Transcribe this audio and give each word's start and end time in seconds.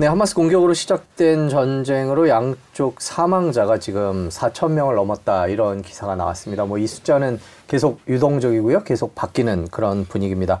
네, 0.00 0.06
하마스 0.06 0.32
공격으로 0.36 0.74
시작된 0.74 1.48
전쟁으로 1.48 2.28
양쪽 2.28 3.00
사망자가 3.00 3.78
지금 3.80 4.28
4천 4.28 4.70
명을 4.70 4.94
넘었다 4.94 5.48
이런 5.48 5.82
기사가 5.82 6.14
나왔습니다. 6.14 6.66
뭐 6.66 6.78
이 6.78 6.86
숫자는 6.86 7.40
계속 7.66 8.00
유동적이고요. 8.06 8.84
계속 8.84 9.16
바뀌는 9.16 9.66
그런 9.72 10.04
분위기입니다. 10.04 10.60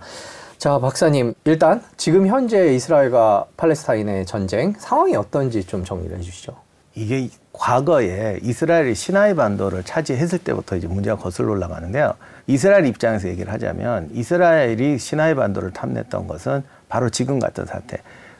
자, 0.58 0.80
박사님, 0.80 1.34
일단 1.44 1.84
지금 1.96 2.26
현재 2.26 2.74
이스라엘과 2.74 3.46
팔레스타인의 3.56 4.26
전쟁 4.26 4.74
상황이 4.76 5.14
어떤지 5.14 5.62
좀 5.62 5.84
정리를 5.84 6.18
해 6.18 6.20
주시죠. 6.20 6.56
이게 6.96 7.28
과거에 7.52 8.40
이스라엘이 8.42 8.96
시나이 8.96 9.34
반도를 9.34 9.84
차지했을 9.84 10.40
때부터 10.40 10.74
이제 10.74 10.88
문제가 10.88 11.16
거슬러 11.16 11.52
올라가는데요. 11.52 12.14
이스라엘 12.48 12.86
입장에서 12.86 13.28
얘기를 13.28 13.52
하자면 13.52 14.10
이스라엘이 14.14 14.98
시나이 14.98 15.36
반도를 15.36 15.70
탐냈던 15.72 16.26
것은 16.26 16.64
바로 16.88 17.08
지금 17.08 17.38
같은 17.38 17.66
사태. 17.66 17.98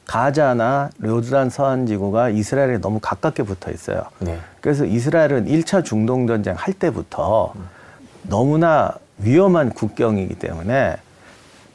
가자나 0.09 0.89
요르단 1.05 1.51
서한 1.51 1.87
지구가 1.87 2.31
이스라엘에 2.31 2.79
너무 2.79 2.99
가깝게 2.99 3.43
붙어 3.43 3.71
있어요. 3.71 4.03
네. 4.21 4.39
그래서 4.63 4.87
이스라엘은 4.87 5.47
1차 5.47 5.85
중동 5.85 6.27
전쟁 6.27 6.55
할 6.55 6.73
때부터 6.73 7.53
너무나 8.23 8.95
위험한 9.19 9.71
국경이기 9.71 10.37
때문에 10.37 10.97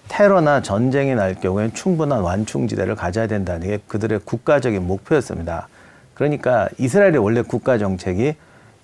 테러나 0.07 0.63
전쟁이 0.63 1.13
날 1.13 1.35
경우엔 1.35 1.73
충분한 1.73 2.21
완충지대를 2.21 2.95
가져야 2.95 3.27
된다는 3.27 3.67
게 3.67 3.79
그들의 3.87 4.21
국가적인 4.25 4.85
목표였습니다. 4.85 5.67
그러니까 6.15 6.67
이스라엘의 6.79 7.19
원래 7.19 7.43
국가 7.43 7.77
정책이 7.77 8.35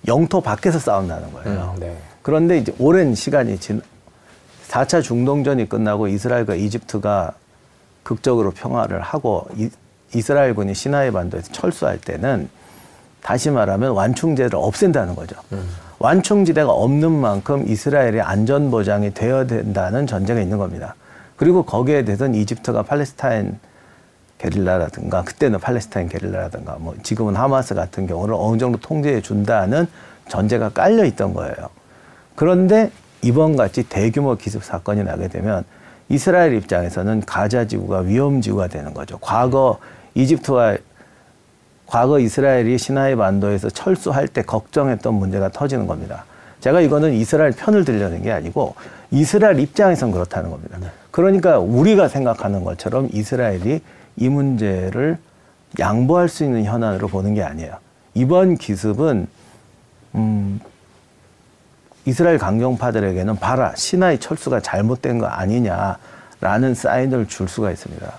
영토 0.06 0.40
밖에서 0.40 0.78
싸운다는 0.78 1.32
거예요. 1.32 1.74
음, 1.74 1.80
네. 1.80 1.96
그런데 2.22 2.56
이제 2.58 2.72
오랜 2.78 3.16
시간이 3.16 3.58
진 3.58 3.82
4차 4.68 5.02
중동전이 5.02 5.68
끝나고 5.68 6.06
이스라엘과 6.06 6.54
이집트가 6.54 7.32
극적으로 8.02 8.50
평화를 8.50 9.00
하고 9.00 9.46
이, 9.56 9.70
이스라엘군이 10.14 10.74
시나이 10.74 11.10
반도에서 11.10 11.52
철수할 11.52 11.98
때는 11.98 12.48
다시 13.22 13.50
말하면 13.50 13.92
완충제를 13.92 14.52
없앤다는 14.54 15.14
거죠. 15.14 15.36
음. 15.52 15.68
완충지대가 15.98 16.70
없는 16.70 17.12
만큼 17.12 17.68
이스라엘의 17.68 18.22
안전 18.22 18.70
보장이 18.70 19.12
되어야 19.12 19.46
된다는 19.46 20.06
전제가 20.06 20.40
있는 20.40 20.56
겁니다. 20.56 20.94
그리고 21.36 21.62
거기에 21.62 22.04
대해서는 22.04 22.34
이집트가 22.34 22.82
팔레스타인 22.82 23.58
게릴라라든가 24.38 25.22
그때는 25.22 25.60
팔레스타인 25.60 26.08
게릴라라든가 26.08 26.76
뭐 26.80 26.94
지금은 27.02 27.36
하마스 27.36 27.74
같은 27.74 28.06
경우를 28.06 28.34
어느 28.38 28.56
정도 28.56 28.78
통제해 28.80 29.20
준다는 29.20 29.86
전제가 30.28 30.70
깔려 30.70 31.04
있던 31.04 31.34
거예요. 31.34 31.54
그런데 32.34 32.90
이번 33.22 33.56
같이 33.56 33.82
대규모 33.82 34.36
기습 34.36 34.64
사건이 34.64 35.04
나게 35.04 35.28
되면 35.28 35.64
이스라엘 36.10 36.54
입장에서는 36.54 37.20
가자 37.24 37.66
지구가 37.66 38.00
위험 38.00 38.40
지구가 38.40 38.66
되는 38.66 38.92
거죠. 38.92 39.16
과거 39.20 39.78
이집트와 40.14 40.76
과거 41.86 42.18
이스라엘이 42.18 42.78
시나이 42.78 43.16
반도에서 43.16 43.70
철수할 43.70 44.28
때 44.28 44.42
걱정했던 44.42 45.14
문제가 45.14 45.48
터지는 45.48 45.86
겁니다. 45.86 46.24
제가 46.60 46.80
이거는 46.82 47.14
이스라엘 47.14 47.52
편을 47.52 47.84
들려는 47.84 48.22
게 48.22 48.30
아니고 48.30 48.74
이스라엘 49.10 49.58
입장에선 49.58 50.10
그렇다는 50.10 50.50
겁니다. 50.50 50.78
그러니까 51.10 51.58
우리가 51.58 52.08
생각하는 52.08 52.64
것처럼 52.64 53.08
이스라엘이 53.12 53.80
이 54.16 54.28
문제를 54.28 55.16
양보할 55.78 56.28
수 56.28 56.44
있는 56.44 56.64
현안으로 56.64 57.08
보는 57.08 57.34
게 57.34 57.42
아니에요. 57.42 57.74
이번 58.14 58.56
기습은 58.56 59.26
음, 60.16 60.60
이스라엘 62.06 62.38
강경파들에게는 62.38 63.36
봐라 63.36 63.74
시나이 63.76 64.18
철수가 64.18 64.60
잘못된 64.60 65.18
거 65.18 65.26
아니냐라는 65.26 66.74
사인을 66.74 67.28
줄 67.28 67.48
수가 67.48 67.70
있습니다. 67.70 68.10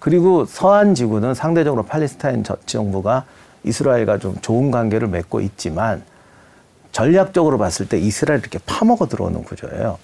그리고 0.00 0.44
서한 0.44 0.94
지구는 0.94 1.34
상대적으로 1.34 1.84
팔레스타인 1.84 2.44
정부가 2.66 3.24
이스라엘과 3.62 4.18
좀 4.18 4.36
좋은 4.42 4.70
관계를 4.70 5.08
맺고 5.08 5.40
있지만 5.40 6.02
전략적으로 6.92 7.58
봤을 7.58 7.88
때 7.88 7.98
이스라엘 7.98 8.40
이렇게 8.40 8.58
파먹어 8.66 9.08
들어오는 9.08 9.42
구조예요. 9.44 9.98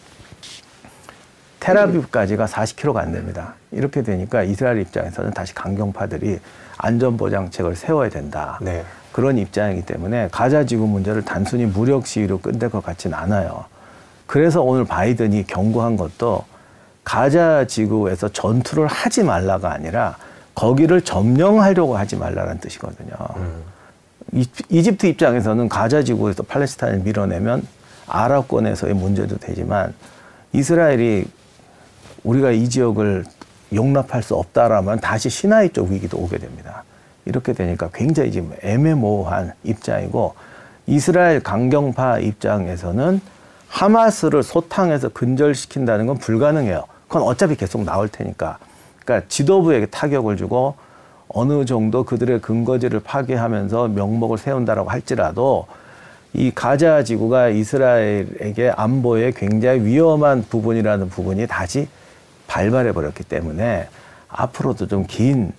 테라비브까지가 1.61 2.47
40km가 2.47 2.97
안 2.97 3.13
됩니다. 3.13 3.55
이렇게 3.71 4.03
되니까 4.03 4.43
이스라엘 4.43 4.81
입장에서는 4.81 5.33
다시 5.33 5.55
강경파들이 5.55 6.41
안전보장책을 6.79 7.77
세워야 7.77 8.09
된다. 8.09 8.59
네. 8.63 8.85
그런 9.13 9.39
입장이기 9.39 9.83
때문에 9.87 10.29
가자 10.31 10.65
지구 10.65 10.87
문제를 10.87 11.25
단순히 11.25 11.67
무력 11.67 12.07
시위로 12.07 12.39
끝낼 12.39 12.71
것 12.71 12.83
같지는 12.83 13.17
않아요. 13.19 13.65
그래서 14.27 14.63
오늘 14.63 14.85
바이든이 14.85 15.47
경고한 15.47 15.97
것도 15.97 16.45
가자 17.03 17.67
지구에서 17.67 18.29
전투를 18.29 18.87
하지 18.87 19.25
말라가 19.25 19.73
아니라 19.73 20.17
거기를 20.55 21.01
점령하려고 21.01 21.97
하지 21.97 22.17
말라는 22.17 22.61
뜻이거든요. 22.61 23.13
음. 23.37 23.63
이, 24.33 24.47
이집트 24.69 25.07
입장에서는 25.07 25.69
가자 25.69 26.03
지구에서 26.03 26.43
팔레스타인을 26.45 27.01
밀어내면 27.01 27.67
아랍권에서의 28.07 28.95
문제도 28.95 29.37
되지만 29.39 29.95
이스라엘이 30.53 31.25
우리가 32.23 32.51
이 32.51 32.69
지역을 32.69 33.25
용납할 33.73 34.23
수 34.23 34.35
없다라면 34.35 35.01
다시 35.01 35.31
시나이 35.31 35.71
쪽 35.71 35.91
위기도 35.91 36.19
오게 36.19 36.39
됩니다. 36.39 36.85
이렇게 37.31 37.53
되니까 37.53 37.89
굉장히 37.95 38.33
지금 38.33 38.53
애매모호한 38.63 39.53
입장이고 39.63 40.35
이스라엘 40.87 41.41
강경파 41.41 42.19
입장에서는 42.19 43.21
하마스를 43.69 44.43
소탕해서 44.43 45.11
근절시킨다는 45.11 46.07
건 46.07 46.19
불가능해요. 46.19 46.85
그건 47.07 47.23
어차피 47.23 47.55
계속 47.55 47.85
나올 47.85 48.09
테니까. 48.09 48.59
그러니까 48.99 49.29
지도부에게 49.29 49.87
타격을 49.87 50.37
주고 50.37 50.75
어느 51.29 51.65
정도 51.65 52.03
그들의 52.03 52.41
근거지를 52.41 52.99
파괴하면서 52.99 53.89
명목을 53.89 54.39
세운다라고 54.39 54.91
할지라도 54.91 55.69
이 56.33 56.51
가자 56.53 57.05
지구가 57.05 57.51
이스라엘에게 57.51 58.73
안보에 58.77 59.33
굉장히 59.37 59.83
위험한 59.85 60.45
부분이라는 60.49 61.09
부분이 61.09 61.47
다시 61.47 61.87
발발해 62.49 62.91
버렸기 62.91 63.23
때문에 63.23 63.89
앞으로도 64.29 64.89
좀 64.89 65.05
긴 65.07 65.53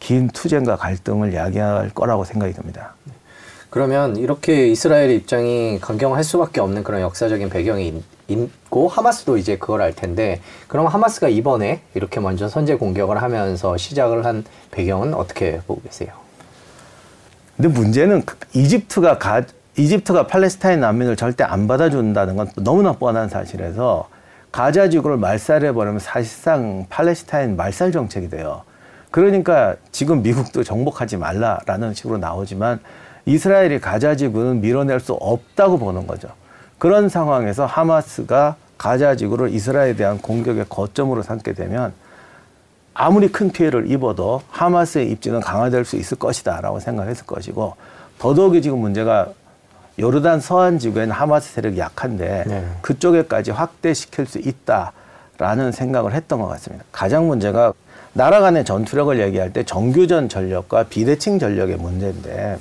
긴 0.00 0.28
투쟁과 0.28 0.76
갈등을 0.76 1.34
야기할 1.34 1.90
거라고 1.90 2.24
생각이 2.24 2.52
듭니다. 2.52 2.94
그러면 3.70 4.16
이렇게 4.16 4.66
이스라엘 4.66 5.10
입장이 5.12 5.78
강경할 5.80 6.24
수밖에 6.24 6.60
없는 6.60 6.82
그런 6.82 7.00
역사적인 7.02 7.50
배경이 7.50 8.02
있고 8.26 8.88
하마스도 8.88 9.36
이제 9.36 9.56
그걸 9.56 9.80
알 9.82 9.94
텐데 9.94 10.40
그럼 10.66 10.86
하마스가 10.86 11.28
이번에 11.28 11.80
이렇게 11.94 12.18
먼저 12.18 12.48
선제 12.48 12.74
공격을 12.74 13.22
하면서 13.22 13.76
시작을 13.76 14.24
한 14.24 14.44
배경은 14.72 15.14
어떻게 15.14 15.60
보고 15.66 15.80
계세요? 15.82 16.08
근데 17.56 17.68
문제는 17.68 18.24
이집트가 18.54 19.18
가, 19.18 19.42
이집트가 19.76 20.26
팔레스타인 20.26 20.80
난민을 20.80 21.14
절대 21.14 21.44
안 21.44 21.68
받아준다는 21.68 22.36
건 22.36 22.50
너무나 22.56 22.92
뻔한 22.92 23.28
사실에서 23.28 24.08
가자 24.50 24.88
지구를 24.88 25.16
말살해 25.16 25.72
버리면 25.72 26.00
사실상 26.00 26.86
팔레스타인 26.88 27.56
말살 27.56 27.92
정책이 27.92 28.30
돼요. 28.30 28.62
그러니까 29.10 29.76
지금 29.92 30.22
미국도 30.22 30.62
정복하지 30.64 31.16
말라라는 31.16 31.94
식으로 31.94 32.18
나오지만 32.18 32.80
이스라엘이 33.26 33.80
가자 33.80 34.16
지구는 34.16 34.60
밀어낼 34.60 35.00
수 35.00 35.12
없다고 35.14 35.78
보는 35.78 36.06
거죠. 36.06 36.28
그런 36.78 37.08
상황에서 37.08 37.66
하마스가 37.66 38.56
가자 38.78 39.14
지구를 39.14 39.52
이스라엘에 39.52 39.94
대한 39.94 40.18
공격의 40.18 40.66
거점으로 40.68 41.22
삼게 41.22 41.52
되면 41.52 41.92
아무리 42.94 43.28
큰 43.28 43.50
피해를 43.50 43.90
입어도 43.90 44.42
하마스의 44.48 45.10
입지는 45.10 45.40
강화될 45.40 45.84
수 45.84 45.96
있을 45.96 46.18
것이다라고 46.18 46.80
생각했을 46.80 47.26
것이고 47.26 47.76
더더욱이 48.18 48.62
지금 48.62 48.78
문제가 48.78 49.28
요르단 49.98 50.40
서한 50.40 50.78
지구에는 50.78 51.12
하마스 51.12 51.52
세력이 51.52 51.78
약한데 51.78 52.44
네. 52.46 52.66
그쪽에까지 52.80 53.50
확대시킬 53.50 54.26
수 54.26 54.38
있다라는 54.38 55.72
생각을 55.72 56.14
했던 56.14 56.40
것 56.40 56.46
같습니다. 56.48 56.84
가장 56.90 57.28
문제가 57.28 57.74
나라 58.12 58.40
간의 58.40 58.64
전투력을 58.64 59.20
얘기할 59.20 59.52
때 59.52 59.62
정규전 59.62 60.28
전력과 60.28 60.84
비대칭 60.84 61.38
전력의 61.38 61.76
문제인데 61.76 62.58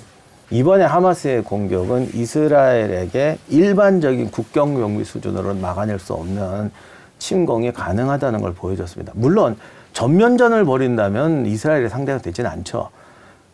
이번에 0.51 0.83
하마스의 0.83 1.43
공격은 1.43 2.11
이스라엘에게 2.13 3.37
일반적인 3.49 4.31
국경 4.31 4.75
경비 4.75 5.03
수준으로는 5.03 5.61
막아낼 5.61 5.99
수 5.99 6.13
없는 6.13 6.71
침공이 7.17 7.73
가능하다는 7.73 8.41
걸 8.41 8.53
보여줬습니다. 8.53 9.13
물론 9.15 9.57
전면전을 9.93 10.65
벌인다면 10.65 11.45
이스라엘의 11.47 11.89
상대가 11.89 12.19
되지는 12.19 12.49
않죠. 12.49 12.89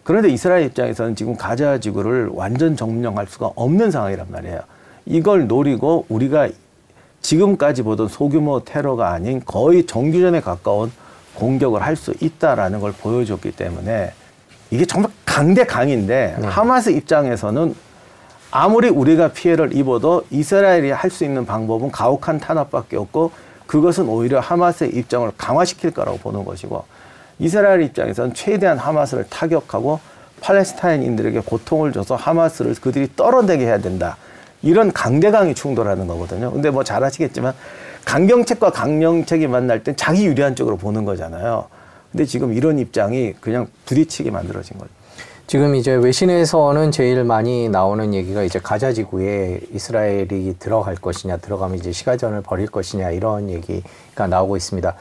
그런데 0.04 0.30
이스라엘 0.30 0.66
입장에서는 0.66 1.16
지금 1.16 1.36
가자 1.36 1.80
지구를 1.80 2.30
완전 2.34 2.76
점령할 2.76 3.26
수가 3.28 3.52
없는 3.56 3.90
상황이란 3.90 4.28
말이에요. 4.30 4.60
이걸 5.06 5.48
노리고 5.48 6.06
우리가 6.10 6.50
지금까지 7.22 7.82
보던 7.82 8.10
소규모 8.10 8.64
테러가 8.64 9.12
아닌 9.12 9.42
거의 9.44 9.86
정규전에 9.86 10.42
가까운 10.42 10.92
공격을 11.36 11.82
할 11.82 11.96
수 11.96 12.14
있다라는 12.20 12.80
걸 12.80 12.92
보여줬기 12.94 13.52
때문에 13.52 14.14
이게 14.72 14.86
정말 14.86 15.12
강대 15.26 15.66
강인데 15.66 16.36
네. 16.40 16.48
하마스 16.48 16.90
입장에서는 16.90 17.76
아무리 18.52 18.90
우리가 18.90 19.30
피해를 19.30 19.76
입어도 19.76 20.24
이스라엘이 20.32 20.92
할 20.92 21.10
수 21.12 21.24
있는 21.24 21.46
방법은 21.46 21.92
가혹한 21.92 22.40
탄압밖에 22.40 22.98
없고 22.98 23.32
그것은 23.68 24.08
오히려 24.08 24.40
하마스의 24.40 24.92
입장을 24.92 25.30
강화시킬 25.38 25.92
거라고 25.92 26.18
보는 26.20 26.46
것이고 26.46 26.84
이스라엘 27.40 27.82
입장에서는 27.84 28.34
최대한 28.34 28.78
하마스를 28.78 29.26
타격하고 29.30 30.00
팔레스타인인들에게 30.42 31.42
고통을 31.42 31.92
줘서 31.92 32.16
하마스를 32.16 32.76
그들이 32.76 33.10
떨어내게 33.16 33.66
해야 33.66 33.78
된다. 33.80 34.18
이런 34.62 34.92
강대강이 34.94 35.54
충돌하는 35.56 36.08
거거든요. 36.08 36.52
근데 36.52 36.70
뭐 36.70 36.84
잘 36.84 37.04
아시겠지만 37.04 37.54
강경책과 38.06 38.70
강령책이 38.72 39.48
만날 39.48 39.84
땐 39.84 39.96
자기 39.98 40.26
유리한 40.26 40.56
쪽으로 40.56 40.78
보는 40.78 41.06
거잖아요. 41.06 41.66
근데 42.12 42.26
지금 42.26 42.54
이런 42.54 42.80
입장이 42.80 43.34
그냥 43.42 43.68
부딪히게 43.86 44.32
만들어진 44.32 44.78
거죠. 44.78 44.92
지금 45.48 45.76
이제 45.76 45.92
외신에서는 45.94 46.92
제일 46.92 47.24
많이 47.24 47.70
나오는 47.70 48.14
얘기가 48.14 48.44
이제 48.44 48.58
가자 48.58 48.94
지구에 48.94 49.60
이스라엘이 49.74 50.56
들어갈 50.58 50.96
것이냐, 50.96 51.38
들어가면 51.38 51.78
이제 51.78 51.92
시가전을 51.92 52.42
벌일 52.42 52.68
것이냐 52.68 53.12
이런 53.12 53.50
얘기가 53.50 54.28
나오고 54.28 54.58
있습니다. 54.58 54.96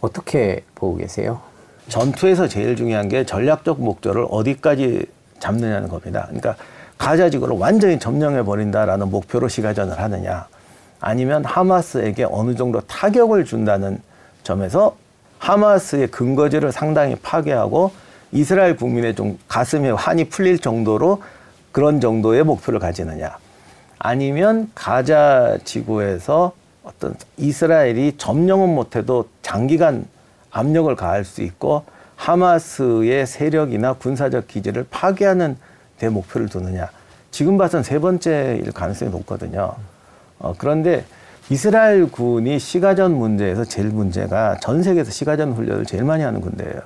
어떻게 0.00 0.64
보고 0.74 0.96
계세요? 0.96 1.40
전투에서 1.88 2.48
제일 2.48 2.76
중요한 2.76 3.08
게 3.08 3.24
전략적 3.24 3.80
목표를 3.80 4.26
어디까지 4.28 5.06
잡느냐는 5.38 5.88
겁니다. 5.88 6.24
그러니까 6.26 6.56
가자 6.98 7.30
지구를 7.30 7.56
완전히 7.56 7.98
점령해 7.98 8.42
버린다라는 8.42 9.10
목표로 9.10 9.48
시가전을 9.48 9.98
하느냐, 9.98 10.46
아니면 11.00 11.44
하마스에게 11.44 12.24
어느 12.24 12.54
정도 12.54 12.80
타격을 12.80 13.44
준다는 13.44 14.00
점에서 14.42 14.96
하마스의 15.38 16.08
근거지를 16.08 16.72
상당히 16.72 17.14
파괴하고 17.16 17.92
이스라엘 18.32 18.76
국민의 18.76 19.14
좀 19.14 19.38
가슴에 19.48 19.90
한이 19.90 20.28
풀릴 20.28 20.58
정도로 20.58 21.22
그런 21.72 22.00
정도의 22.00 22.42
목표를 22.42 22.80
가지느냐, 22.80 23.36
아니면 23.98 24.70
가자 24.74 25.58
지구에서 25.64 26.52
어떤 26.82 27.14
이스라엘이 27.36 28.16
점령은 28.16 28.74
못해도 28.74 29.28
장기간 29.42 30.06
압력을 30.50 30.94
가할 30.96 31.24
수 31.24 31.42
있고 31.42 31.84
하마스의 32.16 33.26
세력이나 33.26 33.92
군사적 33.94 34.48
기지를 34.48 34.86
파괴하는 34.90 35.56
대 35.98 36.08
목표를 36.08 36.48
두느냐. 36.48 36.88
지금 37.30 37.58
봐선 37.58 37.82
세 37.82 37.98
번째일 37.98 38.72
가능성이 38.72 39.10
높거든요. 39.10 39.74
어, 40.38 40.54
그런데 40.56 41.04
이스라엘 41.48 42.10
군이 42.10 42.58
시가전 42.58 43.14
문제에서 43.14 43.64
제일 43.64 43.88
문제가 43.88 44.56
전 44.60 44.82
세계에서 44.82 45.10
시가전 45.10 45.52
훈련을 45.52 45.84
제일 45.86 46.04
많이 46.04 46.22
하는 46.24 46.40
군대예요. 46.40 46.80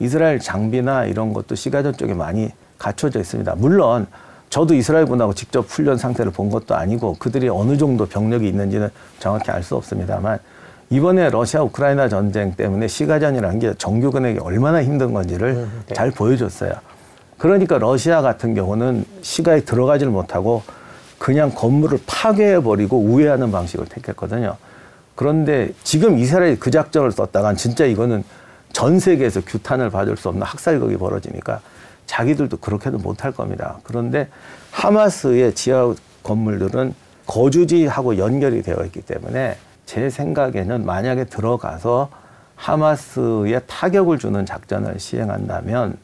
이스라엘 0.00 0.38
장비나 0.38 1.04
이런 1.04 1.32
것도 1.32 1.54
시가전 1.54 1.94
쪽에 1.96 2.14
많이 2.14 2.50
갖춰져 2.78 3.20
있습니다. 3.20 3.54
물론 3.56 4.06
저도 4.48 4.74
이스라엘 4.74 5.04
군하고 5.04 5.34
직접 5.34 5.66
훈련 5.68 5.98
상태를 5.98 6.32
본 6.32 6.48
것도 6.48 6.74
아니고 6.74 7.16
그들이 7.18 7.48
어느 7.50 7.76
정도 7.76 8.06
병력이 8.06 8.48
있는지는 8.48 8.88
정확히 9.18 9.50
알 9.50 9.62
수 9.62 9.76
없습니다만 9.76 10.38
이번에 10.90 11.28
러시아 11.28 11.62
우크라이나 11.62 12.08
전쟁 12.08 12.54
때문에 12.54 12.88
시가전이라는 12.88 13.58
게 13.58 13.74
정규군에게 13.74 14.40
얼마나 14.40 14.82
힘든 14.82 15.12
건지를 15.12 15.48
음, 15.50 15.82
네. 15.86 15.94
잘 15.94 16.10
보여줬어요. 16.10 16.72
그러니까 17.36 17.76
러시아 17.76 18.22
같은 18.22 18.54
경우는 18.54 19.04
시가에 19.20 19.60
들어가질 19.60 20.08
못하고 20.08 20.62
그냥 21.18 21.50
건물을 21.54 22.00
파괴해버리고 22.06 22.98
우회하는 22.98 23.50
방식을 23.50 23.86
택했거든요. 23.86 24.56
그런데 25.14 25.72
지금 25.82 26.18
이스라엘이 26.18 26.58
그 26.58 26.70
작전을 26.70 27.10
썼다간 27.10 27.56
진짜 27.56 27.84
이거는 27.84 28.22
전 28.72 29.00
세계에서 29.00 29.40
규탄을 29.40 29.90
받을 29.90 30.16
수 30.16 30.28
없는 30.28 30.42
학살극이 30.42 30.96
벌어지니까 30.96 31.60
자기들도 32.06 32.58
그렇게는 32.58 33.02
못할 33.02 33.32
겁니다. 33.32 33.78
그런데 33.82 34.28
하마스의 34.70 35.54
지하 35.54 35.94
건물들은 36.22 36.94
거주지하고 37.26 38.18
연결이 38.18 38.62
되어 38.62 38.84
있기 38.84 39.02
때문에 39.02 39.56
제 39.86 40.08
생각에는 40.10 40.86
만약에 40.86 41.24
들어가서 41.24 42.10
하마스에 42.56 43.60
타격을 43.66 44.18
주는 44.18 44.44
작전을 44.46 44.98
시행한다면 44.98 45.96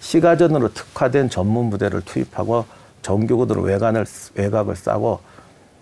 시가전으로 0.00 0.72
특화된 0.72 1.30
전문 1.30 1.70
부대를 1.70 2.02
투입하고 2.02 2.64
정규군으로 3.04 3.62
외관을 3.62 4.04
외곽을 4.34 4.74
싸고 4.74 5.20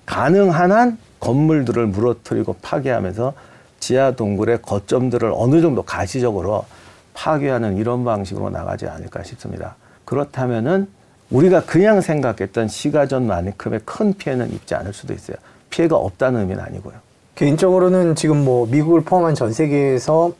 가능한 0.05 0.73
한 0.73 0.99
건물들을 1.21 1.87
무너뜨리고 1.87 2.57
파괴하면서 2.61 3.33
지하 3.81 4.11
동굴의 4.11 4.61
거점들을 4.63 5.33
어느 5.35 5.61
정도 5.61 5.83
가시적으로 5.83 6.67
파괴하는 7.15 7.79
이런 7.79 8.05
방식으로 8.05 8.51
나가지 8.51 8.87
않을까 8.87 9.23
싶습니다. 9.23 9.77
그렇다면은 10.05 10.89
우리가 11.31 11.65
그냥 11.65 12.01
생각했던 12.01 12.69
시가전만큼의 12.69 13.81
큰 13.85 14.13
피해는 14.13 14.53
입지 14.53 14.75
않을 14.75 14.93
수도 14.93 15.15
있어요. 15.15 15.37
피해가 15.71 15.97
없다는 15.97 16.41
의미는 16.41 16.63
아니고요. 16.63 16.95
개인적으로는 17.37 18.15
지금 18.15 18.45
뭐 18.45 18.67
미국을 18.67 19.03
포함한 19.03 19.35
전 19.35 19.53
세계에서 19.53 20.33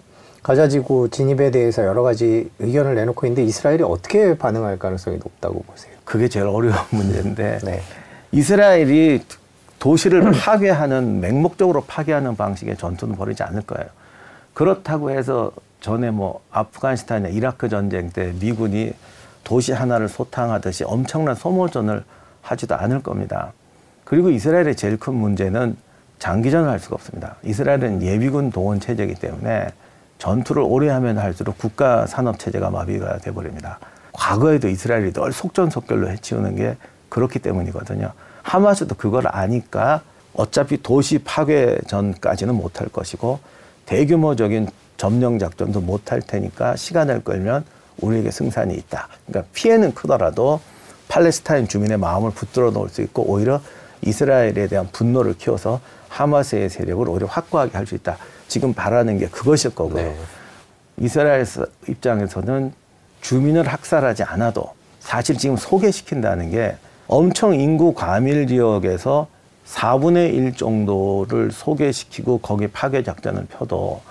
가자지구 0.43 1.09
진입에 1.11 1.51
대해서 1.51 1.85
여러 1.85 2.03
가지 2.03 2.51
의견을 2.59 2.97
내놓고 2.97 3.27
있는데 3.27 3.45
이스라엘이 3.45 3.85
어떻게 3.85 4.37
반응할 4.37 4.79
가능성이 4.79 5.19
높다고 5.19 5.63
보세요? 5.63 5.93
그게 6.05 6.29
제일 6.29 6.47
어려운 6.47 6.75
문제인데 6.91 7.59
네. 7.65 7.83
이스라엘이 8.33 9.23
도시를 9.79 10.33
파괴하는 10.43 11.21
맹목적으로 11.21 11.85
파괴하는 11.87 12.37
방식의 12.37 12.77
전투는 12.77 13.17
벌이지 13.17 13.43
않을 13.45 13.63
거예요. 13.63 13.89
그렇다고 14.55 15.11
해서 15.11 15.53
전에 15.81 16.11
뭐 16.11 16.41
아프가니스탄이나 16.51 17.29
이라크 17.29 17.69
전쟁 17.69 18.11
때 18.11 18.33
미군이 18.41 18.93
도시 19.45 19.73
하나를 19.73 20.09
소탕하듯이 20.09 20.85
엄청난 20.85 21.35
소모전을 21.35 22.05
하지도 22.43 22.75
않을 22.77 23.03
겁니다. 23.03 23.53
그리고 24.05 24.31
이스라엘의 24.31 24.77
제일 24.77 24.99
큰 24.99 25.15
문제는 25.15 25.77
장기전을 26.19 26.69
할 26.69 26.79
수가 26.79 26.95
없습니다. 26.97 27.37
이스라엘은 27.43 28.03
예비군 28.03 28.51
동원 28.51 28.79
체제이기 28.79 29.15
때문에 29.17 29.69
전투를 30.23 30.63
오래 30.65 30.89
하면 30.89 31.19
할수록 31.19 31.59
국가 31.59 32.07
산업 32.07 32.39
체제가 32.39 32.71
마비가 32.71 33.19
돼 33.19 33.33
버립니다. 33.33 33.81
과거에도 34.13 34.69
이스라엘이 34.69 35.13
늘 35.13 35.33
속전속결로 35.33 36.09
해치우는 36.11 36.55
게 36.55 36.77
그렇기 37.09 37.41
때문이거든요. 37.41 38.13
하마스도 38.43 38.95
그걸 38.95 39.25
아니까 39.27 40.03
어차피 40.33 40.81
도시 40.81 41.19
파괴 41.19 41.77
전까지는 41.89 42.55
못할 42.55 42.87
것이고 42.89 43.41
대규모적인 43.87 44.69
점령 44.97 45.41
작전도 45.41 45.81
못할 45.81 46.23
테니까 46.23 46.77
시간을 46.77 47.25
끌면 47.25 47.65
우리에게 48.01 48.31
승산이 48.31 48.75
있다. 48.75 49.09
그러니까 49.27 49.51
피해는 49.55 49.93
크더라도 49.93 50.61
팔레스타인 51.09 51.67
주민의 51.67 51.99
마음을 51.99 52.31
붙들어 52.31 52.71
놓을 52.71 52.91
수 52.91 53.03
있고 53.03 53.25
오히려 53.25 53.61
이스라엘에 54.03 54.69
대한 54.69 54.89
분노를 54.93 55.37
키워서 55.37 55.81
하마스의 56.09 56.71
세력을 56.71 57.09
오히려 57.09 57.27
확고하게 57.27 57.77
할 57.77 57.87
수 57.87 57.97
있다. 57.97 58.19
지금 58.53 58.75
바라는 58.75 59.17
게 59.17 59.29
그것일 59.29 59.75
거고요. 59.75 60.03
네. 60.03 60.17
이스라엘 60.99 61.47
입장에서는 61.89 62.71
주민을 63.23 63.67
학살하지 63.67 64.25
않아도 64.25 64.75
사실 65.01 65.39
지금 65.39 65.57
소개시킨다는 65.57 66.51
게 66.51 66.77
엄청 67.09 67.55
인구 67.55 67.95
과밀 67.95 68.47
지역에서 68.47 69.27
4분의 69.67 70.35
1 70.35 70.53
정도를 70.55 71.51
소개시키고 71.51 72.41
거기 72.41 72.67
파괴 72.67 73.03
작전을 73.03 73.47
펴도 73.47 74.03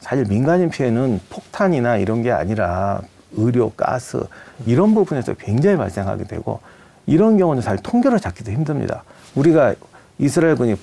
사실 0.00 0.24
민간인 0.24 0.68
피해는 0.68 1.20
폭탄이나 1.30 1.98
이런 1.98 2.24
게 2.24 2.32
아니라 2.32 3.02
의료, 3.36 3.70
가스 3.70 4.18
이런 4.66 4.94
부분에서 4.94 5.34
굉장히 5.34 5.76
발생하게 5.76 6.24
되고 6.24 6.58
이런 7.06 7.38
경우는 7.38 7.62
사실 7.62 7.80
통계를 7.84 8.18
잡기도 8.18 8.50
힘듭니다. 8.50 9.04
우리가 9.36 9.74
이스라엘군이 10.18 10.74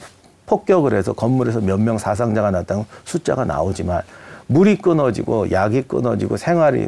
폭격을 0.45 0.93
해서 0.93 1.13
건물에서 1.13 1.61
몇 1.61 1.79
명 1.79 1.97
사상자가 1.97 2.51
났다는 2.51 2.85
숫자가 3.05 3.45
나오지만 3.45 4.01
물이 4.47 4.77
끊어지고 4.79 5.51
약이 5.51 5.83
끊어지고 5.83 6.37
생활이 6.37 6.87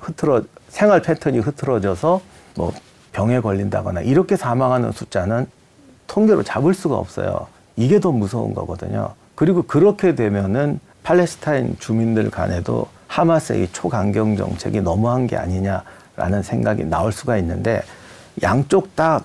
흐트러 0.00 0.42
생활 0.68 1.02
패턴이 1.02 1.38
흐트러져서 1.40 2.20
뭐 2.56 2.72
병에 3.12 3.40
걸린다거나 3.40 4.00
이렇게 4.00 4.36
사망하는 4.36 4.92
숫자는 4.92 5.46
통계로 6.06 6.42
잡을 6.42 6.74
수가 6.74 6.96
없어요. 6.96 7.46
이게 7.76 8.00
더 8.00 8.10
무서운 8.12 8.54
거거든요. 8.54 9.10
그리고 9.34 9.62
그렇게 9.62 10.14
되면은 10.14 10.80
팔레스타인 11.02 11.76
주민들 11.78 12.30
간에도 12.30 12.86
하마스의 13.08 13.68
초강경 13.72 14.36
정책이 14.36 14.80
너무한 14.80 15.26
게 15.26 15.36
아니냐라는 15.36 16.42
생각이 16.42 16.84
나올 16.84 17.12
수가 17.12 17.36
있는데 17.38 17.82
양쪽 18.42 18.96
다 18.96 19.20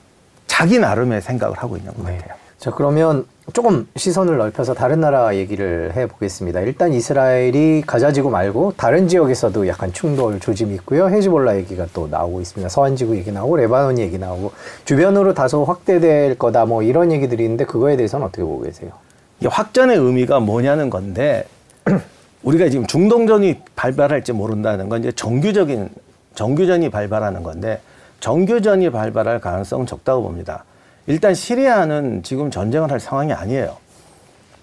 자기 0.47 0.77
나름의 0.79 1.21
생각을 1.21 1.57
하고 1.57 1.77
있는 1.77 1.93
것 1.93 2.05
네. 2.05 2.17
같아요. 2.17 2.37
자, 2.57 2.71
그러면 2.71 3.25
조금 3.53 3.87
시선을 3.95 4.37
넓혀서 4.37 4.73
다른 4.73 4.99
나라 4.99 5.35
얘기를 5.35 5.93
해 5.95 6.07
보겠습니다. 6.07 6.59
일단 6.61 6.93
이스라엘이 6.93 7.83
가자지구 7.85 8.29
말고 8.29 8.73
다른 8.77 9.07
지역에서도 9.07 9.67
약간 9.67 9.91
충돌 9.93 10.39
조짐이 10.39 10.75
있고요. 10.75 11.09
헤즈볼라 11.09 11.57
얘기가 11.57 11.87
또 11.93 12.07
나오고 12.07 12.41
있습니다. 12.41 12.69
서한지구 12.69 13.15
얘기 13.17 13.31
나오고 13.31 13.57
레바논 13.57 13.97
얘기 13.99 14.17
나오고 14.17 14.51
주변으로 14.85 15.33
다소 15.33 15.63
확대될 15.63 16.37
거다 16.37 16.65
뭐 16.65 16.83
이런 16.83 17.11
얘기들이 17.11 17.43
있는데 17.43 17.65
그거에 17.65 17.95
대해서는 17.95 18.25
어떻게 18.25 18.43
보고 18.43 18.61
계세요? 18.61 18.91
이게 19.39 19.47
확전의 19.47 19.97
의미가 19.97 20.39
뭐냐는 20.41 20.89
건데 20.89 21.45
우리가 22.43 22.69
지금 22.69 22.85
중동전이 22.87 23.61
발발할지 23.75 24.33
모른다는 24.33 24.89
건 24.89 24.99
이제 24.99 25.11
정규적인 25.11 25.89
정규전이 26.35 26.89
발발하는 26.89 27.43
건데 27.43 27.81
정규전이 28.19 28.91
발발할 28.91 29.39
가능성은 29.39 29.85
적다고 29.85 30.23
봅니다. 30.23 30.65
일단 31.09 31.33
시리아는 31.33 32.21
지금 32.21 32.51
전쟁을 32.51 32.91
할 32.91 32.99
상황이 32.99 33.33
아니에요. 33.33 33.77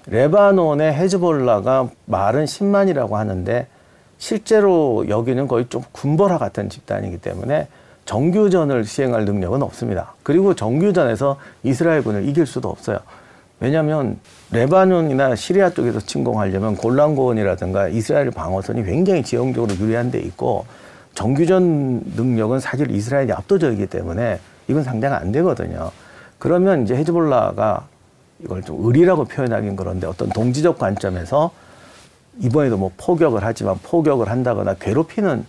레바논의 0.07 0.95
헤즈볼라가 0.95 1.89
말은 2.05 2.45
10만이라고 2.45 3.15
하는데 3.15 3.67
실제로 4.19 5.09
여기는 5.09 5.49
거의 5.49 5.67
좀 5.69 5.83
군벌화 5.91 6.39
같은 6.39 6.71
집단이기 6.71 7.19
때문에 7.19 7.67
정규전을 8.05 8.85
시행할 8.85 9.25
능력은 9.25 9.61
없습니다. 9.61 10.15
그리고 10.23 10.55
정규전에서 10.55 11.37
이스라엘군을 11.65 12.29
이길 12.29 12.47
수도 12.47 12.69
없어요. 12.69 13.01
왜냐하면 13.59 14.21
레바논이나 14.53 15.35
시리아 15.35 15.71
쪽에서 15.71 15.99
침공하려면 15.99 16.77
골란고원이라든가 16.77 17.89
이스라엘 17.89 18.31
방어선이 18.31 18.85
굉장히 18.85 19.25
지형적으로 19.25 19.75
유리한 19.81 20.13
데 20.13 20.21
있고 20.21 20.65
정규전 21.15 22.03
능력은 22.15 22.61
사실 22.61 22.93
이스라엘이 22.93 23.33
압도적이기 23.33 23.89
때문에 23.89 24.39
이건 24.69 24.85
상대가 24.85 25.19
안 25.19 25.33
되거든요. 25.33 25.91
그러면 26.39 26.83
이제 26.83 26.95
헤즈볼라가 26.95 27.87
이걸 28.41 28.63
좀 28.63 28.85
의리라고 28.85 29.25
표현하긴 29.25 29.77
그런데 29.77 30.07
어떤 30.07 30.29
동지적 30.29 30.79
관점에서 30.79 31.51
이번에도 32.39 32.77
뭐 32.77 32.93
포격을 32.97 33.43
하지만 33.43 33.77
포격을 33.83 34.29
한다거나 34.29 34.75
괴롭히는 34.75 35.47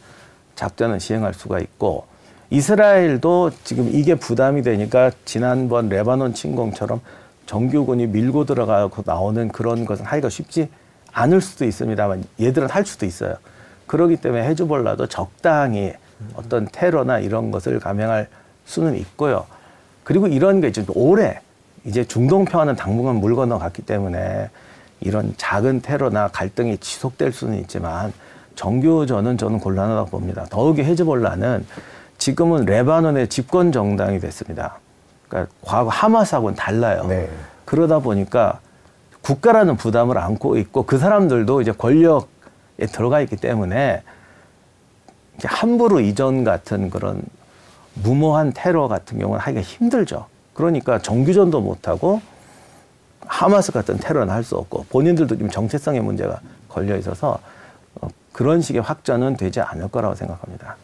작전을 0.56 1.00
시행할 1.00 1.34
수가 1.34 1.60
있고 1.60 2.06
이스라엘도 2.50 3.51
지금 3.63 3.89
이게 3.94 4.15
부담이 4.15 4.62
되니까 4.62 5.12
지난번 5.25 5.89
레바논 5.89 6.34
침공처럼 6.34 7.01
정규군이 7.46 8.08
밀고 8.08 8.46
들어가고 8.46 9.03
나오는 9.06 9.50
그런 9.50 9.86
것은 9.86 10.06
하기가 10.06 10.29
쉽지 10.29 10.70
않을 11.12 11.41
수도 11.41 11.65
있습니다만 11.65 12.24
얘들은 12.39 12.70
할 12.70 12.86
수도 12.86 13.06
있어요. 13.06 13.36
그렇기 13.86 14.17
때문에 14.17 14.48
헤즈볼라도 14.48 15.08
적당히 15.08 15.94
어떤 16.36 16.67
테러나 16.72 17.20
이런 17.20 17.51
것을 17.51 17.79
감행할 17.79 18.27
수는 18.65 18.96
있고요. 18.98 19.46
그리고 20.08 20.28
이런 20.28 20.62
게 20.62 20.70
이제 20.70 20.86
오래 20.96 21.42
이제 21.84 22.06
중동 22.06 22.46
평화는 22.46 22.78
당분간 22.78 23.18
물 23.18 23.36
건너갔기 23.36 23.82
때문에 23.82 24.50
이런 25.02 25.34
작은 25.36 25.82
테러나 25.82 26.30
갈등이 26.30 26.78
지속될 26.78 27.34
수는 27.34 27.60
있지만 27.60 28.14
정교전은 28.56 29.38
저는 29.38 29.60
곤란하다고 29.60 30.10
봅니다. 30.10 30.46
더욱이 30.50 30.82
헤즈볼라는 30.82 31.66
지금은 32.20 32.64
레바논의 32.64 33.28
집권 33.28 33.74
정당이 33.74 34.22
됐습니다. 34.22 34.80
그러니까 35.28 35.54
과거 35.62 35.90
하마스하고는 35.90 36.56
달라요. 36.56 37.06
네. 37.10 37.30
그러다 37.66 38.00
보니까 38.00 38.62
국가라는 39.20 39.76
부담을 39.76 40.18
안고 40.20 40.56
있고 40.56 40.84
그 40.84 40.98
사람들도 41.00 41.60
이제 41.60 41.74
권력에 41.74 42.86
들어가 42.94 43.20
있기 43.20 43.36
때문에 43.36 44.04
함부로 45.44 46.00
이전 46.00 46.46
같은 46.46 46.90
그런 46.90 47.22
무모한 48.04 48.51
테러 48.54 48.88
같은 48.88 49.20
경우는 49.20 49.39
하기가 49.39 49.62
힘들죠. 49.62 50.25
그러니까 50.54 51.00
정규전도 51.00 51.62
못하고 51.62 52.22
하마스 53.25 53.72
같은 53.72 53.98
테러는 53.98 54.34
할 54.34 54.44
수 54.44 54.56
없고 54.56 54.86
본인들도 54.89 55.36
지금 55.36 55.50
정체성의 55.50 56.01
문제가 56.01 56.39
걸려 56.70 56.96
있어서 56.98 57.39
어, 58.01 58.08
그런 58.32 58.62
식의 58.62 58.82
확전은 58.82 59.38
되지 59.38 59.60
않을 59.62 59.89
거라고 59.89 60.16
생각합니다. 60.16 60.77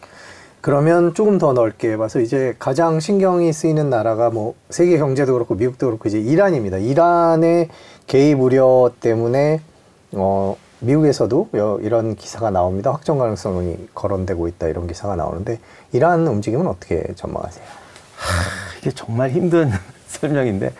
그러면 0.61 1.13
조금 1.13 1.37
더 1.39 1.51
넓게 1.53 1.97
봐서 1.97 2.19
이제 2.21 2.55
가장 2.57 2.99
신경이 2.99 3.51
쓰이는 3.51 3.89
나라가 3.89 4.29
뭐 4.29 4.55
세계 4.69 4.97
경제도 4.97 5.33
그렇고 5.33 5.55
미국도 5.55 5.87
그렇고 5.87 6.07
이제 6.07 6.19
이란입니다. 6.19 6.77
이란의 6.77 7.69
개입 8.07 8.39
우려 8.39 8.91
때문에 9.01 9.59
어 10.13 10.55
미국에서도 10.83 11.49
여- 11.55 11.79
이런 11.81 12.15
기사가 12.15 12.49
나옵니다. 12.49 12.91
확정 12.91 13.17
가능성이 13.17 13.77
거론되고 13.95 14.47
있다 14.49 14.67
이런 14.67 14.87
기사가 14.87 15.15
나오는데 15.15 15.59
이란 15.91 16.27
움직임은 16.27 16.67
어떻게 16.67 17.03
전망하세요? 17.15 17.65
이게 18.79 18.91
정말 18.91 19.31
힘든 19.31 19.71
설명인데 20.07 20.71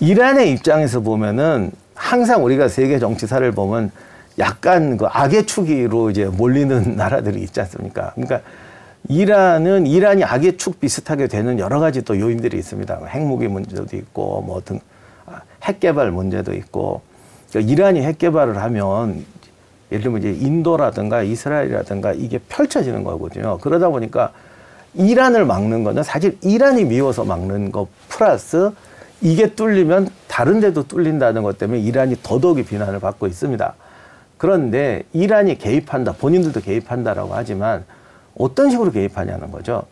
이란의 0.00 0.52
입장에서 0.52 1.00
보면은 1.00 1.72
항상 1.94 2.44
우리가 2.44 2.68
세계 2.68 2.98
정치사를 2.98 3.50
보면 3.52 3.90
약간 4.38 4.96
그 4.96 5.06
악의 5.06 5.46
축으로 5.46 6.10
이제 6.10 6.26
몰리는 6.26 6.96
나라들이 6.96 7.40
있지 7.42 7.60
않습니까? 7.60 8.12
그러니까 8.14 8.40
이란은 9.08 9.86
이란이 9.86 10.24
악의 10.24 10.58
축 10.58 10.78
비슷하게 10.80 11.26
되는 11.28 11.58
여러 11.58 11.80
가지 11.80 12.02
또 12.02 12.18
요인들이 12.18 12.58
있습니다. 12.58 13.00
핵무기 13.06 13.48
문제도 13.48 13.84
있고 13.96 14.42
뭐 14.42 14.60
등, 14.64 14.78
아, 15.26 15.40
핵 15.64 15.80
개발 15.80 16.10
문제도 16.10 16.52
있고 16.54 17.00
그러니까 17.50 17.72
이란이 17.72 18.02
핵 18.02 18.18
개발을 18.18 18.56
하면 18.62 19.24
예를 19.92 20.04
들면 20.04 20.20
이제 20.20 20.46
인도라든가 20.46 21.22
이스라엘이라든가 21.22 22.12
이게 22.12 22.38
펼쳐지는 22.48 23.04
거거든요. 23.04 23.58
그러다 23.58 23.88
보니까 23.88 24.32
이란을 24.94 25.44
막는 25.44 25.84
거는 25.84 26.02
사실 26.02 26.38
이란이 26.42 26.84
미워서 26.84 27.24
막는 27.24 27.72
거 27.72 27.88
플러스 28.08 28.70
이게 29.20 29.54
뚫리면 29.54 30.08
다른 30.28 30.60
데도 30.60 30.86
뚫린다는 30.86 31.42
것 31.42 31.58
때문에 31.58 31.80
이란이 31.80 32.16
더더욱이 32.22 32.64
비난을 32.64 33.00
받고 33.00 33.26
있습니다. 33.26 33.74
그런데 34.38 35.02
이란이 35.12 35.58
개입한다, 35.58 36.12
본인들도 36.12 36.60
개입한다라고 36.60 37.34
하지만 37.34 37.84
어떤 38.38 38.70
식으로 38.70 38.90
개입하냐는 38.90 39.50
거죠. 39.50 39.82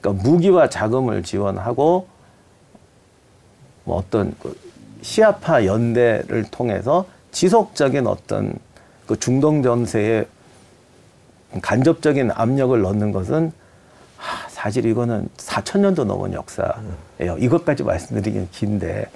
그러니까 0.00 0.28
무기와 0.28 0.68
자금을 0.68 1.22
지원하고 1.22 2.06
뭐 3.84 3.96
어떤 3.96 4.34
그 4.42 4.54
시아파 5.04 5.66
연대를 5.66 6.44
통해서 6.50 7.04
지속적인 7.30 8.06
어떤 8.06 8.54
그 9.06 9.18
중동 9.20 9.62
전세에 9.62 10.24
간접적인 11.60 12.30
압력을 12.34 12.80
넣는 12.80 13.12
것은 13.12 13.52
하, 14.16 14.48
사실 14.48 14.86
이거는 14.86 15.28
4천 15.36 15.80
년도 15.80 16.04
넘은 16.04 16.32
역사예요. 16.32 17.36
이것까지 17.38 17.82
말씀드리기는 17.82 18.48
긴데 18.50 19.06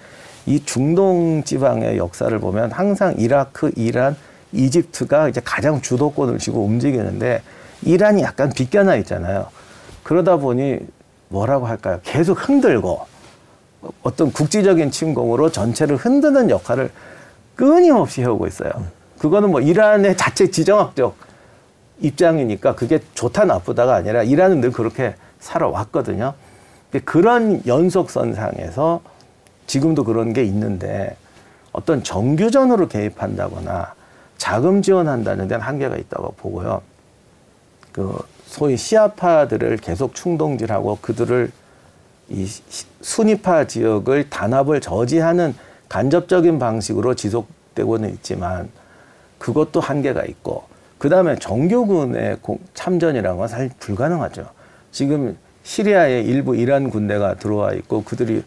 이 0.44 0.62
중동 0.62 1.42
지방의 1.42 1.96
역사를 1.96 2.38
보면 2.38 2.70
항상 2.70 3.14
이라크, 3.16 3.72
이란, 3.74 4.14
이집트가 4.52 5.30
이제 5.30 5.40
가장 5.42 5.80
주도권을 5.80 6.38
쥐고 6.38 6.64
움직이는데 6.64 7.40
이란이 7.80 8.22
약간 8.22 8.50
빗겨나 8.50 8.96
있잖아요. 8.96 9.46
그러다 10.02 10.36
보니 10.36 10.80
뭐라고 11.28 11.66
할까요? 11.66 12.00
계속 12.02 12.46
흔들고 12.46 13.06
어떤 14.02 14.32
국지적인 14.32 14.90
침공으로 14.90 15.50
전체를 15.50 15.96
흔드는 15.96 16.50
역할을 16.50 16.90
끊임없이 17.56 18.22
해오고 18.22 18.46
있어요. 18.46 18.70
그거는 19.18 19.50
뭐 19.50 19.60
이란의 19.60 20.16
자체 20.16 20.50
지정학적 20.50 21.16
입장이니까 22.00 22.74
그게 22.74 23.00
좋다 23.14 23.44
나쁘다가 23.44 23.94
아니라 23.94 24.22
이란은 24.22 24.60
늘 24.60 24.70
그렇게 24.70 25.14
살아왔거든요. 25.40 26.34
그런 27.04 27.60
연속선상에서 27.66 29.00
지금도 29.66 30.04
그런 30.04 30.32
게 30.32 30.44
있는데 30.44 31.16
어떤 31.72 32.02
정규전으로 32.02 32.88
개입한다거나 32.88 33.94
자금 34.38 34.82
지원한다는 34.82 35.48
데는 35.48 35.60
한계가 35.60 35.96
있다고 35.96 36.32
보고요. 36.36 36.80
그 37.92 38.16
소위 38.46 38.76
시아파들을 38.76 39.76
계속 39.78 40.14
충동질하고 40.14 40.98
그들을 41.02 41.50
이 42.30 42.46
시- 42.46 42.62
순위파 43.00 43.66
지역을 43.66 44.28
단합을 44.30 44.80
저지하는 44.80 45.54
간접적인 45.88 46.58
방식으로 46.58 47.14
지속되고는 47.14 48.10
있지만 48.14 48.68
그것도 49.38 49.80
한계가 49.80 50.24
있고 50.24 50.64
그 50.98 51.08
다음에 51.08 51.36
정규군의 51.36 52.38
공- 52.42 52.58
참전이라는 52.74 53.38
건 53.38 53.48
사실 53.48 53.70
불가능하죠. 53.78 54.48
지금 54.90 55.36
시리아에 55.62 56.22
일부 56.22 56.56
이란 56.56 56.90
군대가 56.90 57.34
들어와 57.34 57.72
있고 57.72 58.02
그들이 58.02 58.42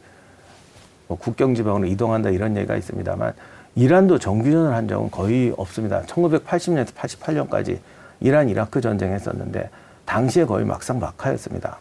뭐 1.07 1.17
국경 1.17 1.55
지방으로 1.55 1.85
이동한다 1.85 2.29
이런 2.29 2.55
얘기가 2.57 2.75
있습니다만 2.75 3.33
이란도 3.75 4.19
정규전을 4.19 4.73
한 4.73 4.87
적은 4.87 5.09
거의 5.11 5.53
없습니다. 5.55 6.01
1980년에서 6.03 6.87
88년까지 6.93 7.79
이란 8.19 8.49
이라크 8.49 8.81
전쟁 8.81 9.13
했었는데 9.13 9.69
당시에 10.05 10.45
거의 10.45 10.65
막상 10.65 10.99
막하였습니다. 10.99 11.79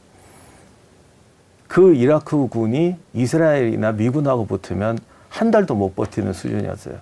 그 1.70 1.94
이라크 1.94 2.48
군이 2.48 2.96
이스라엘이나 3.14 3.92
미군하고 3.92 4.44
붙으면 4.46 4.98
한 5.28 5.52
달도 5.52 5.76
못 5.76 5.94
버티는 5.94 6.32
수준이었어요. 6.32 6.96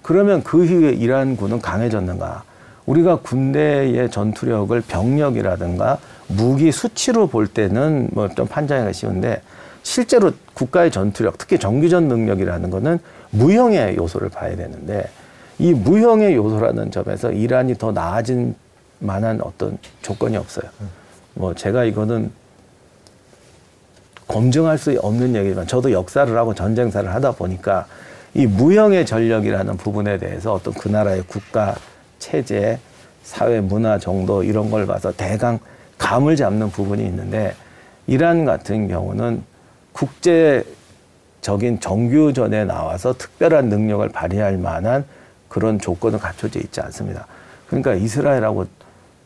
그러면 0.00 0.42
그 0.42 0.64
이후에 0.64 0.92
이란 0.92 1.36
군은 1.36 1.60
강해졌는가? 1.60 2.42
우리가 2.86 3.16
군대의 3.16 4.10
전투력을 4.10 4.80
병력이라든가 4.80 5.98
무기 6.28 6.72
수치로 6.72 7.26
볼 7.26 7.46
때는 7.46 8.08
뭐 8.12 8.30
좀 8.34 8.46
판단하기가 8.46 8.92
쉬운데 8.92 9.42
실제로 9.82 10.32
국가의 10.54 10.90
전투력, 10.90 11.36
특히 11.36 11.58
정규전 11.58 12.08
능력이라는 12.08 12.70
거는 12.70 12.98
무형의 13.30 13.96
요소를 13.98 14.30
봐야 14.30 14.56
되는데 14.56 15.04
이 15.58 15.74
무형의 15.74 16.34
요소라는 16.34 16.90
점에서 16.90 17.30
이란이 17.30 17.74
더 17.74 17.92
나아진 17.92 18.54
만한 19.00 19.42
어떤 19.42 19.76
조건이 20.00 20.38
없어요. 20.38 20.70
뭐 21.34 21.54
제가 21.54 21.84
이거는 21.84 22.30
검증할 24.28 24.78
수 24.78 24.98
없는 25.00 25.34
얘기지만 25.34 25.66
저도 25.66 25.92
역사를 25.92 26.36
하고 26.36 26.54
전쟁사를 26.54 27.12
하다 27.14 27.32
보니까 27.32 27.86
이 28.34 28.46
무형의 28.46 29.06
전력이라는 29.06 29.76
부분에 29.76 30.18
대해서 30.18 30.54
어떤 30.54 30.74
그 30.74 30.88
나라의 30.88 31.22
국가 31.26 31.74
체제, 32.18 32.78
사회 33.22 33.60
문화 33.60 33.98
정도 33.98 34.42
이런 34.42 34.70
걸 34.70 34.86
봐서 34.86 35.12
대강 35.12 35.58
감을 35.98 36.36
잡는 36.36 36.70
부분이 36.70 37.04
있는데 37.04 37.54
이란 38.06 38.44
같은 38.44 38.88
경우는 38.88 39.42
국제적인 39.92 41.80
정규전에 41.80 42.64
나와서 42.64 43.14
특별한 43.14 43.68
능력을 43.68 44.08
발휘할 44.08 44.58
만한 44.58 45.04
그런 45.48 45.78
조건은 45.78 46.18
갖춰져 46.18 46.58
있지 46.58 46.80
않습니다. 46.80 47.26
그러니까 47.68 47.94
이스라엘하고 47.94 48.66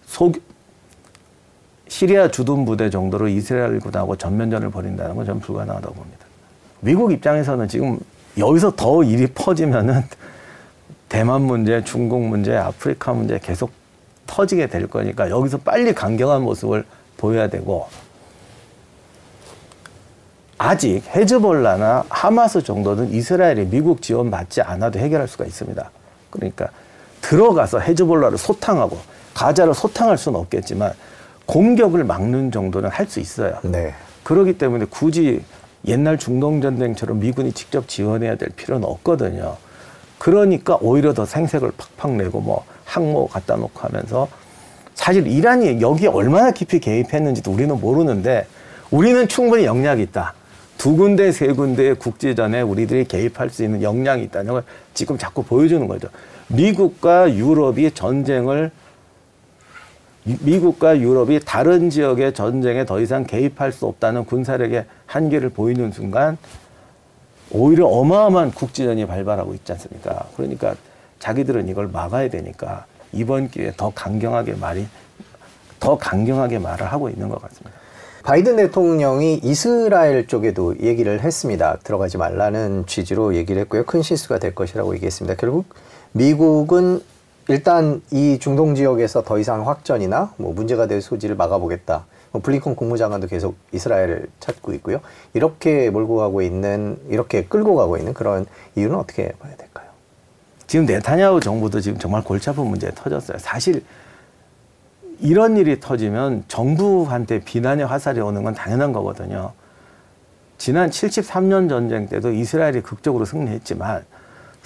소 0.07 0.33
시리아 1.89 2.29
주둔 2.29 2.65
부대 2.65 2.91
정도로 2.91 3.29
이스라엘 3.29 3.81
군하고 3.81 4.17
전면전을 4.17 4.71
벌인다는 4.71 5.17
건 5.17 5.25
저는 5.25 5.41
불가능하다고 5.41 5.95
봅니다. 5.95 6.27
미국 6.81 7.13
입장에서는 7.13 7.67
지금 7.69 7.99
여기서 8.37 8.77
더 8.77 9.03
일이 9.03 9.27
퍼지면은 9.27 10.05
대만 11.09 11.43
문제, 11.43 11.83
중국 11.83 12.23
문제, 12.23 12.55
아프리카 12.55 13.13
문제 13.13 13.39
계속 13.43 13.71
터지게 14.27 14.67
될 14.67 14.87
거니까 14.87 15.31
여기서 15.31 15.59
빨리 15.59 15.95
강경한 15.95 16.43
모습을 16.43 16.85
보여야 17.17 17.49
되고 17.49 17.89
아직 20.59 21.03
헤즈볼라나 21.09 22.05
하마스 22.11 22.63
정도는 22.63 23.11
이스라엘이 23.13 23.67
미국 23.67 24.03
지원 24.03 24.31
받지 24.31 24.61
않아도 24.61 24.99
해결할 24.99 25.27
수가 25.27 25.47
있습니다. 25.47 25.91
그러니까 26.31 26.69
들어가서 27.23 27.81
헤즈볼라를 27.81 28.37
소탕하고 28.37 28.99
가자를 29.35 29.73
소탕할 29.73 30.19
수는 30.19 30.39
없겠지만 30.41 30.93
공격을 31.49 32.05
막는 32.05 32.53
정도는 32.53 32.91
할 32.91 33.09
수 33.09 33.21
있어요. 33.21 33.59
네. 33.63 33.95
그렇기 34.23 34.59
때문에 34.59 34.85
굳이 34.91 35.43
옛날 35.87 36.19
중동 36.19 36.61
전쟁처럼 36.61 37.21
미군이 37.21 37.53
직접 37.53 37.89
지원해야 37.89 38.37
될 38.37 38.51
필요는 38.51 38.87
없거든요. 38.87 39.57
그러니까 40.19 40.77
오히려 40.83 41.15
더 41.15 41.25
생색을 41.25 41.73
팍팍 41.97 42.17
내고 42.17 42.41
뭐 42.41 42.65
항모 42.85 43.29
갖다 43.29 43.57
놓고 43.57 43.81
하면서 43.81 44.29
사실 44.95 45.27
이란이 45.27 45.81
여기에 45.81 46.09
얼마나 46.09 46.51
깊이 46.51 46.81
개입했는지도 46.81 47.51
우리는 47.51 47.81
모르는데 47.81 48.47
우리는 48.91 49.27
충분히 49.27 49.65
역량이 49.65 50.03
있다. 50.03 50.35
두 50.77 50.97
군데, 50.97 51.33
세 51.33 51.47
군데의 51.49 51.95
국제전에 51.95 52.61
우리들이 52.61 53.07
개입할 53.07 53.49
수 53.49 53.65
있는 53.65 53.83
역량이 53.83 54.23
있다는 54.25 54.53
걸 54.53 54.65
지금 54.93 55.17
자꾸 55.17 55.43
보여주는 55.43 55.89
거죠. 55.89 56.09
미국과 56.49 57.35
유럽이 57.35 57.93
전쟁을 57.93 58.71
미국과 60.41 60.99
유럽이 61.01 61.41
다른 61.45 61.91
지역의 61.91 62.35
전쟁에 62.35 62.85
더 62.85 63.01
이상 63.01 63.25
개입할 63.25 63.73
수 63.73 63.87
없다는 63.87 64.25
군사력의 64.25 64.85
한계를 65.07 65.51
보이는 65.51 65.91
순간 65.93 66.37
오히려 67.51 67.87
어마어마한 67.87 68.51
국지전이 68.53 69.07
발발하고 69.07 69.55
있지 69.55 69.73
않습니까? 69.73 70.27
그러니까 70.37 70.75
자기들은 71.19 71.69
이걸 71.69 71.89
막아야 71.89 72.29
되니까 72.29 72.85
이번 73.13 73.49
기회에 73.49 73.73
더 73.77 73.91
강경하게 73.95 74.55
말이 74.55 74.87
더 75.81 75.97
강경하게 75.97 76.59
말을 76.59 76.87
하고 76.87 77.09
있는 77.09 77.29
것 77.29 77.41
같습니다. 77.43 77.79
바이든 78.25 78.57
대통령이 78.57 79.41
이스라엘 79.43 80.27
쪽에도 80.27 80.79
얘기를 80.81 81.21
했습니다. 81.23 81.79
들어가지 81.83 82.19
말라는 82.19 82.85
취지로 82.87 83.35
얘기를 83.35 83.63
했고요. 83.63 83.85
큰 83.85 84.03
실수가 84.03 84.39
될 84.39 84.55
것이라고 84.55 84.95
얘기했습니다. 84.97 85.37
결국 85.37 85.65
미국은 86.13 87.01
일단 87.49 88.03
이 88.11 88.39
중동 88.39 88.75
지역에서 88.75 89.23
더 89.23 89.39
이상 89.39 89.67
확전이나 89.67 90.35
뭐 90.37 90.53
문제가 90.53 90.87
될 90.87 91.01
소지를 91.01 91.35
막아보겠다. 91.35 92.05
뭐 92.31 92.43
블링컨 92.43 92.77
국무장관도 92.77 93.27
계속 93.27 93.57
이스라엘을 93.73 94.29
찾고 94.39 94.75
있고요. 94.75 95.01
이렇게 95.33 95.89
몰고 95.89 96.17
가고 96.17 96.43
있는 96.43 96.99
이렇게 97.09 97.45
끌고 97.45 97.75
가고 97.75 97.97
있는 97.97 98.13
그런 98.13 98.45
이유는 98.77 98.97
어떻게 98.97 99.33
봐야 99.33 99.57
될까요? 99.57 99.87
지금 100.67 100.85
네타냐후 100.85 101.41
정부도 101.41 101.81
지금 101.81 101.99
정말 101.99 102.23
골치 102.23 102.51
아픈 102.51 102.67
문제에 102.67 102.91
터졌어요. 102.95 103.39
사실 103.39 103.83
이런 105.21 105.57
일이 105.57 105.81
터지면 105.81 106.45
정부한테 106.49 107.41
비난의 107.41 107.87
화살이 107.87 108.21
오는 108.21 108.43
건 108.43 108.53
당연한 108.55 108.93
거거든요. 108.93 109.53
지난 110.59 110.91
73년 110.91 111.71
전쟁 111.71 112.09
때도 112.09 112.33
이스라엘이 112.33 112.83
극적으로 112.83 113.25
승리했지만 113.25 114.05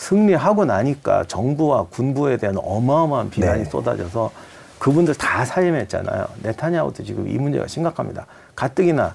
승리하고 0.03 0.65
나니까 0.65 1.25
정부와 1.29 1.85
군부에 1.85 2.37
대한 2.37 2.57
어마어마한 2.59 3.31
비난이 3.31 3.65
네. 3.65 3.71
쏟아져서 3.71 4.33
그분들 4.81 5.15
다 5.15 5.45
사임했잖아요. 5.45 6.27
네타냐후도 6.43 7.05
지금 7.05 7.29
이 7.29 7.39
문제가 7.39 7.69
심각합니다. 7.69 8.27
가뜩이나 8.57 9.15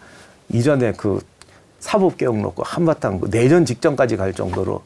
이전에 0.50 0.94
그 0.94 1.20
사법 1.80 2.16
개혁 2.18 2.38
놓고 2.38 2.64
한바탕 2.64 3.20
그 3.20 3.30
내전 3.30 3.66
직전까지 3.66 4.16
갈 4.16 4.34
정도로 4.34 4.82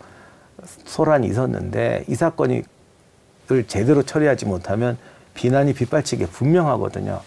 소란이 0.85 1.27
있었는데 1.27 2.05
이 2.07 2.15
사건이 2.15 2.63
을 3.51 3.67
제대로 3.67 4.01
처리하지 4.01 4.45
못하면 4.45 4.97
비난이 5.33 5.73
빗발치게 5.73 6.27
분명하거든요. 6.27 7.19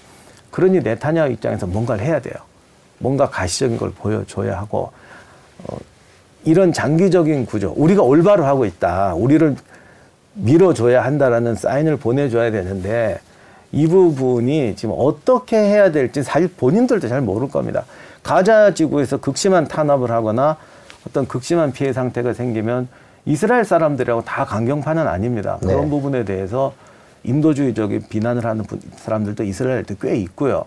그러니 0.51 0.81
네타냐후 0.81 1.33
입장에서 1.33 1.67
뭔가를 1.67 2.05
해야 2.05 2.21
돼요. 2.21 2.35
뭔가 2.99 3.29
가시적인 3.29 3.77
걸 3.77 3.91
보여줘야 3.91 4.59
하고 4.59 4.91
어, 5.65 5.77
이런 6.45 6.73
장기적인 6.73 7.47
구조, 7.47 7.73
우리가 7.77 8.03
올바로 8.03 8.45
하고 8.45 8.65
있다. 8.67 9.15
우리를 9.15 9.57
밀어줘야 10.35 11.03
한다라는 11.05 11.55
사인을 11.55 11.97
보내줘야 11.97 12.51
되는데 12.51 13.19
이 13.73 13.87
부분이 13.87 14.77
지금 14.77 14.95
어떻게 14.99 15.57
해야 15.57 15.91
될지 15.91 16.23
사실 16.23 16.49
본인들도 16.49 17.09
잘 17.09 17.21
모를 17.21 17.49
겁니다. 17.49 17.85
가자 18.23 18.75
지구에서 18.75 19.19
극심한 19.19 19.67
탄압을 19.69 20.11
하거나 20.11 20.57
어떤 21.07 21.27
극심한 21.27 21.73
피해 21.73 21.93
상태가 21.93 22.33
생기면 22.33 22.89
이스라엘 23.27 23.65
사람들하고 23.65 24.23
다 24.25 24.45
강경파는 24.45 25.07
아닙니다. 25.07 25.59
네. 25.63 25.69
그런 25.69 25.89
부분에 25.91 26.25
대해서 26.25 26.73
인도주의적인 27.25 28.05
비난을 28.11 28.45
하는 28.45 28.65
분- 28.65 28.81
사람들도 28.97 29.45
이스라엘도 29.45 29.95
꽤 30.01 30.17
있고요. 30.17 30.67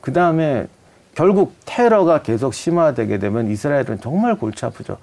그 0.00 0.12
다음에 0.12 0.66
결국 1.14 1.54
테러가 1.64 2.22
계속 2.22 2.54
심화되게 2.54 3.18
되면 3.18 3.50
이스라엘은 3.50 4.00
정말 4.00 4.36
골치 4.36 4.64
아프죠. 4.64 4.98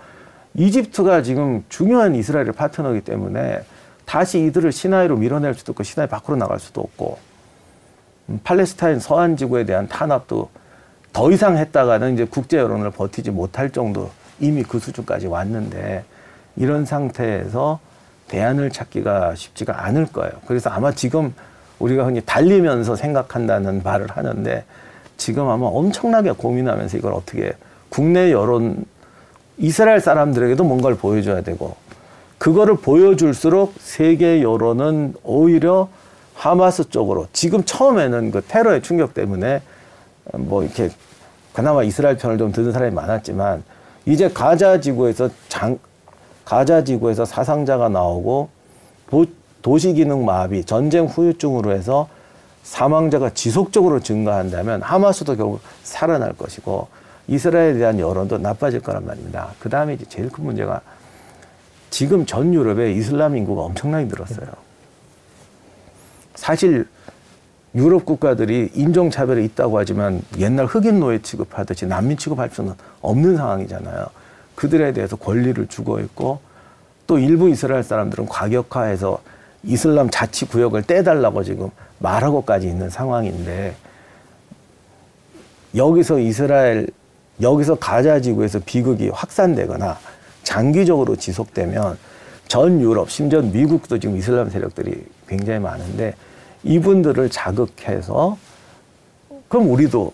이집트가 0.56 1.22
지금 1.22 1.64
중요한 1.70 2.16
이스라엘의 2.16 2.54
파트너이기 2.54 3.02
때문에 3.02 3.62
다시 4.06 4.40
이들을 4.46 4.72
시나이로 4.72 5.18
밀어낼 5.18 5.54
수도 5.54 5.72
없고 5.72 5.84
시나이 5.84 6.08
밖으로 6.08 6.38
나갈 6.38 6.60
수도 6.60 6.82
없고 6.82 7.20
음, 8.30 8.40
팔레스타인 8.44 9.00
서한 9.00 9.38
지구에 9.38 9.66
대한 9.66 9.88
탄압도 9.88 10.50
더 11.14 11.32
이상 11.32 11.58
했다가는 11.58 12.14
이제 12.14 12.26
국제 12.26 12.58
여론을 12.58 12.92
버티지 12.92 13.32
못할 13.32 13.70
정도 13.70 14.10
이미 14.40 14.64
그 14.64 14.80
수준까지 14.80 15.28
왔는데 15.28 16.06
이런 16.56 16.86
상태에서 16.86 17.80
대안을 18.28 18.72
찾기가 18.72 19.36
쉽지가 19.36 19.86
않을 19.86 20.08
거예요. 20.08 20.32
그래서 20.48 20.70
아마 20.70 20.92
지금 20.92 21.34
우리가 21.80 22.06
흔히 22.06 22.22
달리면서 22.22 22.96
생각한다는 22.96 23.82
말을 23.84 24.08
하는데 24.10 24.64
지금 25.18 25.50
아마 25.50 25.66
엄청나게 25.66 26.32
고민하면서 26.32 26.98
이걸 26.98 27.14
어떻게 27.14 27.54
국내 27.90 28.32
여론 28.32 28.86
이스라엘 29.58 30.00
사람들에게도 30.00 30.64
뭔가를 30.64 30.98
보여줘야 30.98 31.42
되고 31.42 31.76
그거를 32.38 32.78
보여줄수록 32.78 33.74
세계 33.80 34.42
여론은 34.44 35.16
오히려 35.24 35.90
하마스 36.36 36.90
쪽으로 36.90 37.28
지금 37.34 37.64
처음에는 37.64 38.32
그 38.32 38.42
테러의 38.48 38.84
충격 38.84 39.16
때문에 39.16 39.62
뭐 40.34 40.64
이렇게 40.64 40.90
그나마 41.54 41.84
이스라엘 41.84 42.18
편을 42.18 42.38
좀 42.38 42.52
드는 42.52 42.72
사람이 42.72 42.94
많았지만 42.94 43.64
이제 44.06 44.30
가자 44.30 44.80
지구에서 44.80 45.30
장 45.50 45.80
가자 46.46 46.84
지구에서 46.84 47.26
사상자가 47.26 47.90
나오고 47.90 48.50
도, 49.10 49.26
도시 49.62 49.94
기능 49.94 50.24
마비, 50.24 50.64
전쟁 50.64 51.06
후유증으로 51.06 51.72
해서 51.72 52.08
사망자가 52.64 53.30
지속적으로 53.32 54.00
증가한다면 54.00 54.82
하마스도 54.82 55.36
결국 55.36 55.62
살아날 55.84 56.34
것이고 56.34 56.88
이스라엘에 57.28 57.74
대한 57.74 58.00
여론도 58.00 58.38
나빠질 58.38 58.82
거란 58.82 59.06
말입니다. 59.06 59.54
그 59.60 59.70
다음에 59.70 59.94
이제 59.94 60.06
제일 60.10 60.30
큰 60.30 60.46
문제가 60.46 60.82
지금 61.90 62.26
전 62.26 62.54
유럽에 62.54 62.92
이슬람 62.92 63.38
인구가 63.38 63.64
엄청나게 63.64 64.06
늘었어요. 64.06 64.48
사실 66.36 66.88
유럽 67.76 68.06
국가들이 68.06 68.72
인종차별이 68.74 69.44
있다고 69.46 69.78
하지만 69.78 70.22
옛날 70.38 70.66
흑인 70.66 71.00
노예 71.00 71.22
취급하듯이 71.22 71.86
난민 71.86 72.18
취급할 72.18 72.50
수는 72.52 72.74
없는 73.02 73.38
상황이잖아요. 73.38 74.08
그들에 74.56 74.94
대해서 74.94 75.16
권리를 75.16 75.68
주고 75.68 76.00
있고 76.00 76.40
또 77.06 77.20
일부 77.20 77.50
이스라엘 77.50 77.84
사람들은 77.84 78.28
과격화해서 78.28 79.22
이슬람 79.68 80.10
자치 80.10 80.46
구역을 80.46 80.84
떼달라고 80.84 81.44
지금 81.44 81.70
말하고까지 82.00 82.68
있는 82.68 82.90
상황인데 82.90 83.76
여기서 85.76 86.20
이스라엘 86.20 86.88
여기서 87.42 87.76
가자 87.76 88.20
지구에서 88.22 88.60
비극이 88.66 89.10
확산되거나 89.10 90.00
장기적으로 90.44 91.18
지속되면 91.18 91.98
전 92.48 92.80
유럽 92.80 93.12
심지어 93.12 93.42
미국도 93.42 94.00
지금 94.00 94.18
이슬람 94.18 94.50
세력들이 94.50 95.06
굉장히 95.28 95.60
많은데 95.60 96.16
이분들을 96.64 97.30
자극해서 97.30 98.38
그럼 99.50 99.70
우리도 99.70 100.14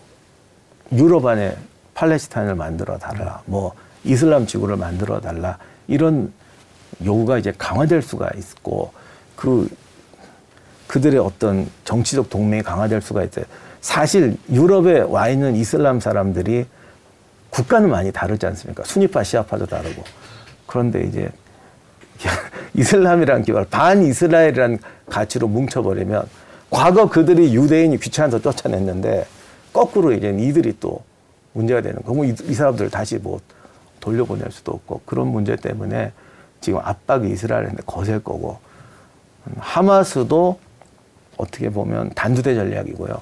유럽 0.92 1.24
안에 1.26 1.56
팔레스타인을 1.94 2.56
만들어 2.56 2.98
달라 2.98 3.40
뭐 3.46 3.72
이슬람 4.02 4.46
지구를 4.46 4.76
만들어 4.76 5.20
달라 5.20 5.58
이런 5.86 6.32
요구가 7.04 7.38
이제 7.38 7.52
강화될 7.56 8.02
수가 8.02 8.30
있고 8.36 8.92
그 9.36 9.68
그들의 10.86 11.18
어떤 11.18 11.68
정치적 11.84 12.30
동맹이 12.30 12.62
강화될 12.62 13.00
수가 13.00 13.24
있어요. 13.24 13.44
사실 13.80 14.36
유럽에 14.50 15.00
와 15.00 15.28
있는 15.28 15.56
이슬람 15.56 16.00
사람들이 16.00 16.66
국가는 17.50 17.88
많이 17.88 18.12
다르지 18.12 18.46
않습니까? 18.46 18.84
순위파, 18.84 19.22
시아파도 19.22 19.66
다르고. 19.66 20.02
그런데 20.66 21.04
이제 21.04 21.28
이슬람이라는 22.74 23.42
기발 23.42 23.64
반 23.64 24.02
이스라엘이라는 24.04 24.78
가치로 25.08 25.48
뭉쳐버리면 25.48 26.26
과거 26.70 27.08
그들이 27.08 27.54
유대인이 27.54 27.98
귀찮아서 27.98 28.40
쫓아냈는데 28.40 29.26
거꾸로 29.72 30.12
이제 30.12 30.30
이들이 30.30 30.76
또 30.80 31.02
문제가 31.52 31.80
되는 31.80 31.96
거고 31.96 32.14
뭐 32.14 32.24
이, 32.24 32.34
이 32.44 32.54
사람들 32.54 32.90
다시 32.90 33.18
뭐 33.18 33.40
돌려보낼 34.00 34.50
수도 34.50 34.72
없고 34.72 35.02
그런 35.04 35.28
문제 35.28 35.56
때문에 35.56 36.12
지금 36.60 36.80
압박이 36.82 37.30
이스라엘한테 37.30 37.82
거셀 37.86 38.22
거고 38.22 38.58
음, 38.58 38.73
하마스도 39.58 40.58
어떻게 41.36 41.70
보면 41.70 42.10
단두대 42.14 42.54
전략이고요. 42.54 43.14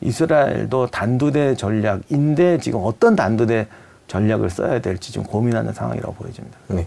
이스라엘도 0.00 0.88
단두대 0.88 1.54
전략인데 1.54 2.58
지금 2.58 2.80
어떤 2.82 3.14
단두대 3.14 3.68
전략을 4.08 4.50
써야 4.50 4.80
될지 4.80 5.12
좀 5.12 5.22
고민하는 5.24 5.72
상황이라고 5.72 6.14
보여집니다. 6.14 6.58
네. 6.68 6.86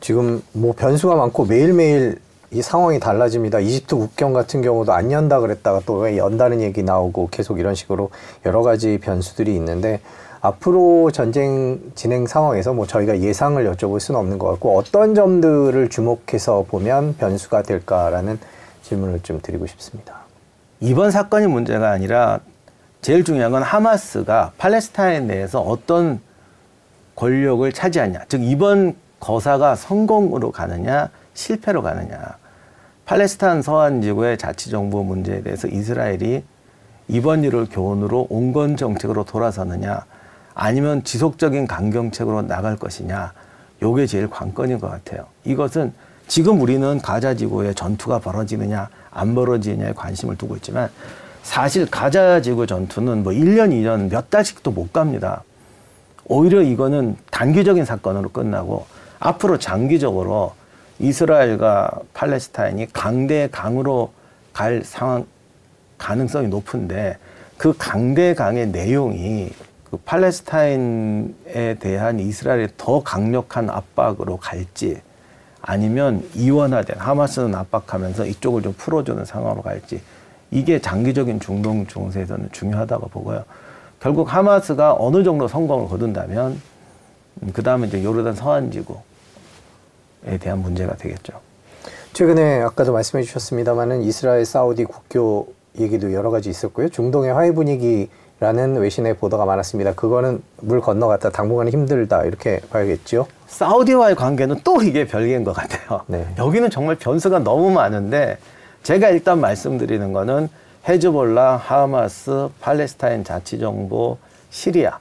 지금 0.00 0.42
뭐 0.52 0.74
변수가 0.76 1.14
많고 1.16 1.46
매일매일 1.46 2.18
이 2.50 2.60
상황이 2.60 3.00
달라집니다. 3.00 3.60
이집트 3.60 3.96
국경 3.96 4.34
같은 4.34 4.60
경우도 4.60 4.92
안 4.92 5.10
연다 5.10 5.40
그랬다가 5.40 5.80
또 5.86 6.00
왜 6.00 6.18
연다는 6.18 6.60
얘기 6.60 6.82
나오고 6.82 7.28
계속 7.30 7.58
이런 7.58 7.74
식으로 7.74 8.10
여러 8.44 8.62
가지 8.62 8.98
변수들이 8.98 9.54
있는데 9.54 10.00
앞으로 10.42 11.12
전쟁 11.12 11.78
진행 11.94 12.26
상황에서 12.26 12.72
뭐 12.74 12.84
저희가 12.84 13.20
예상을 13.20 13.64
여쭤볼 13.72 14.00
수는 14.00 14.18
없는 14.18 14.38
것 14.40 14.48
같고 14.50 14.76
어떤 14.76 15.14
점들을 15.14 15.88
주목해서 15.88 16.64
보면 16.68 17.16
변수가 17.16 17.62
될까라는 17.62 18.40
질문을 18.82 19.20
좀 19.20 19.40
드리고 19.40 19.66
싶습니다. 19.68 20.22
이번 20.80 21.12
사건이 21.12 21.46
문제가 21.46 21.90
아니라 21.90 22.40
제일 23.02 23.22
중요한 23.22 23.52
건 23.52 23.62
하마스가 23.62 24.50
팔레스타인 24.58 25.28
내에서 25.28 25.60
어떤 25.60 26.20
권력을 27.14 27.70
차지하냐. 27.72 28.24
즉 28.28 28.42
이번 28.42 28.96
거사가 29.20 29.76
성공으로 29.76 30.50
가느냐 30.50 31.10
실패로 31.34 31.82
가느냐. 31.82 32.18
팔레스타인 33.04 33.62
서한 33.62 34.02
지구의 34.02 34.38
자치정부 34.38 35.04
문제에 35.04 35.42
대해서 35.42 35.68
이스라엘이 35.68 36.42
이번 37.06 37.44
일을 37.44 37.68
교훈으로 37.70 38.26
온건 38.28 38.76
정책으로 38.76 39.24
돌아서느냐 39.24 40.04
아니면 40.54 41.04
지속적인 41.04 41.66
강경책으로 41.66 42.42
나갈 42.42 42.76
것이냐 42.76 43.32
요게 43.82 44.06
제일 44.06 44.28
관건인 44.28 44.78
것 44.78 44.90
같아요. 44.90 45.26
이것은 45.44 45.92
지금 46.28 46.60
우리는 46.60 47.00
가자 47.00 47.34
지구에 47.34 47.74
전투가 47.74 48.18
벌어지느냐 48.20 48.88
안 49.10 49.34
벌어지느냐에 49.34 49.92
관심을 49.92 50.36
두고 50.36 50.56
있지만 50.56 50.88
사실 51.42 51.90
가자 51.90 52.40
지구 52.40 52.66
전투는 52.66 53.24
뭐 53.24 53.32
1년, 53.32 53.70
2년 53.70 54.08
몇 54.08 54.30
달씩도 54.30 54.70
못 54.70 54.92
갑니다. 54.92 55.42
오히려 56.24 56.62
이거는 56.62 57.16
단기적인 57.30 57.84
사건으로 57.84 58.28
끝나고 58.30 58.86
앞으로 59.18 59.58
장기적으로 59.58 60.54
이스라엘과 60.98 61.90
팔레스타인이 62.14 62.92
강대 62.92 63.48
강으로 63.50 64.12
갈 64.52 64.82
상황 64.84 65.26
가능성이 65.98 66.48
높은데 66.48 67.18
그 67.56 67.74
강대 67.76 68.34
강의 68.34 68.68
내용이 68.68 69.50
그 69.92 69.98
팔레스타인에 70.06 71.76
대한 71.78 72.18
이스라엘의 72.18 72.70
더 72.78 73.02
강력한 73.02 73.68
압박으로 73.68 74.38
갈지 74.38 75.02
아니면 75.60 76.26
이원화된 76.34 76.98
하마스는 76.98 77.54
압박하면서 77.54 78.24
이쪽을 78.24 78.62
좀 78.62 78.72
풀어주는 78.72 79.22
상황으로 79.26 79.60
갈지 79.60 80.00
이게 80.50 80.80
장기적인 80.80 81.40
중동情勢에서는 81.40 82.48
중요하다고 82.52 83.08
보고요. 83.08 83.44
결국 84.00 84.34
하마스가 84.34 84.96
어느 84.98 85.22
정도 85.24 85.46
성공을 85.46 85.88
거둔다면 85.90 86.58
그 87.52 87.62
다음에 87.62 87.86
이제 87.86 88.02
요르단 88.02 88.34
서한지구에 88.34 88.96
대한 90.40 90.60
문제가 90.62 90.96
되겠죠. 90.96 91.34
최근에 92.14 92.62
아까도 92.62 92.94
말씀해 92.94 93.24
주셨습니다만은 93.24 94.00
이스라엘 94.04 94.46
사우디 94.46 94.86
국교 94.86 95.52
얘기도 95.78 96.14
여러 96.14 96.30
가지 96.30 96.48
있었고요. 96.48 96.88
중동의 96.88 97.34
화해 97.34 97.52
분위기 97.52 98.08
라는 98.42 98.74
외신의 98.76 99.18
보도가 99.18 99.44
많았습니다. 99.44 99.94
그거는 99.94 100.42
물 100.62 100.80
건너갔다 100.80 101.30
당분간은 101.30 101.70
힘들다 101.70 102.24
이렇게 102.24 102.60
봐야겠죠. 102.70 103.28
사우디와의 103.46 104.16
관계는 104.16 104.62
또 104.64 104.82
이게 104.82 105.06
별개인 105.06 105.44
것 105.44 105.52
같아요. 105.52 106.00
네. 106.08 106.26
여기는 106.36 106.68
정말 106.68 106.96
변수가 106.96 107.38
너무 107.38 107.70
많은데 107.70 108.38
제가 108.82 109.10
일단 109.10 109.40
말씀드리는 109.40 110.12
거는 110.12 110.48
헤즈볼라, 110.88 111.54
하마스, 111.58 112.48
팔레스타인 112.60 113.22
자치정부, 113.22 114.16
시리아 114.50 114.98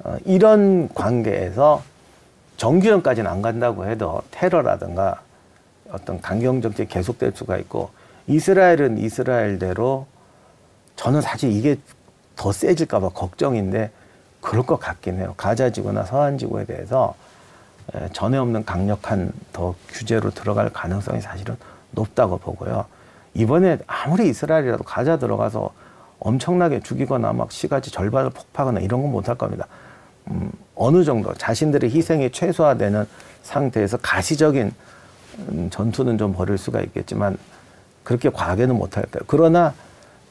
어, 0.00 0.18
이런 0.26 0.90
관계에서 0.92 1.82
정규전까지는 2.58 3.30
안 3.30 3.40
간다고 3.40 3.86
해도 3.86 4.20
테러라든가 4.30 5.22
어떤 5.90 6.20
강경 6.20 6.60
정책이 6.60 6.90
계속될 6.92 7.32
수가 7.34 7.56
있고 7.56 7.88
이스라엘은 8.26 8.98
이스라엘대로 8.98 10.06
저는 10.96 11.22
사실 11.22 11.50
이게 11.50 11.78
더 12.36 12.52
세질까봐 12.52 13.10
걱정인데 13.10 13.90
그럴 14.40 14.64
것 14.66 14.78
같긴 14.78 15.18
해요. 15.18 15.34
가자지구나 15.36 16.04
서한지구에 16.04 16.64
대해서 16.64 17.14
에, 17.94 18.08
전에 18.12 18.36
없는 18.38 18.64
강력한 18.64 19.32
더 19.52 19.74
규제로 19.88 20.30
들어갈 20.30 20.70
가능성이 20.70 21.20
사실은 21.20 21.56
높다고 21.92 22.38
보고요. 22.38 22.86
이번에 23.34 23.78
아무리 23.86 24.28
이스라엘이라도 24.28 24.84
가자 24.84 25.18
들어가서 25.18 25.70
엄청나게 26.18 26.80
죽이거나 26.80 27.32
막 27.32 27.50
시가지 27.50 27.90
절반을 27.90 28.30
폭파하거나 28.30 28.80
이런 28.80 29.02
건 29.02 29.10
못할 29.10 29.34
겁니다. 29.36 29.66
음, 30.28 30.52
어느 30.74 31.04
정도 31.04 31.34
자신들의 31.34 31.90
희생이 31.90 32.30
최소화되는 32.30 33.06
상태에서 33.42 33.96
가시적인 33.98 34.72
음, 35.38 35.70
전투는 35.70 36.18
좀 36.18 36.32
벌일 36.32 36.58
수가 36.58 36.80
있겠지만 36.80 37.36
그렇게 38.04 38.30
과하게는 38.30 38.76
못할 38.76 39.04
거예요. 39.04 39.24
그러나 39.26 39.74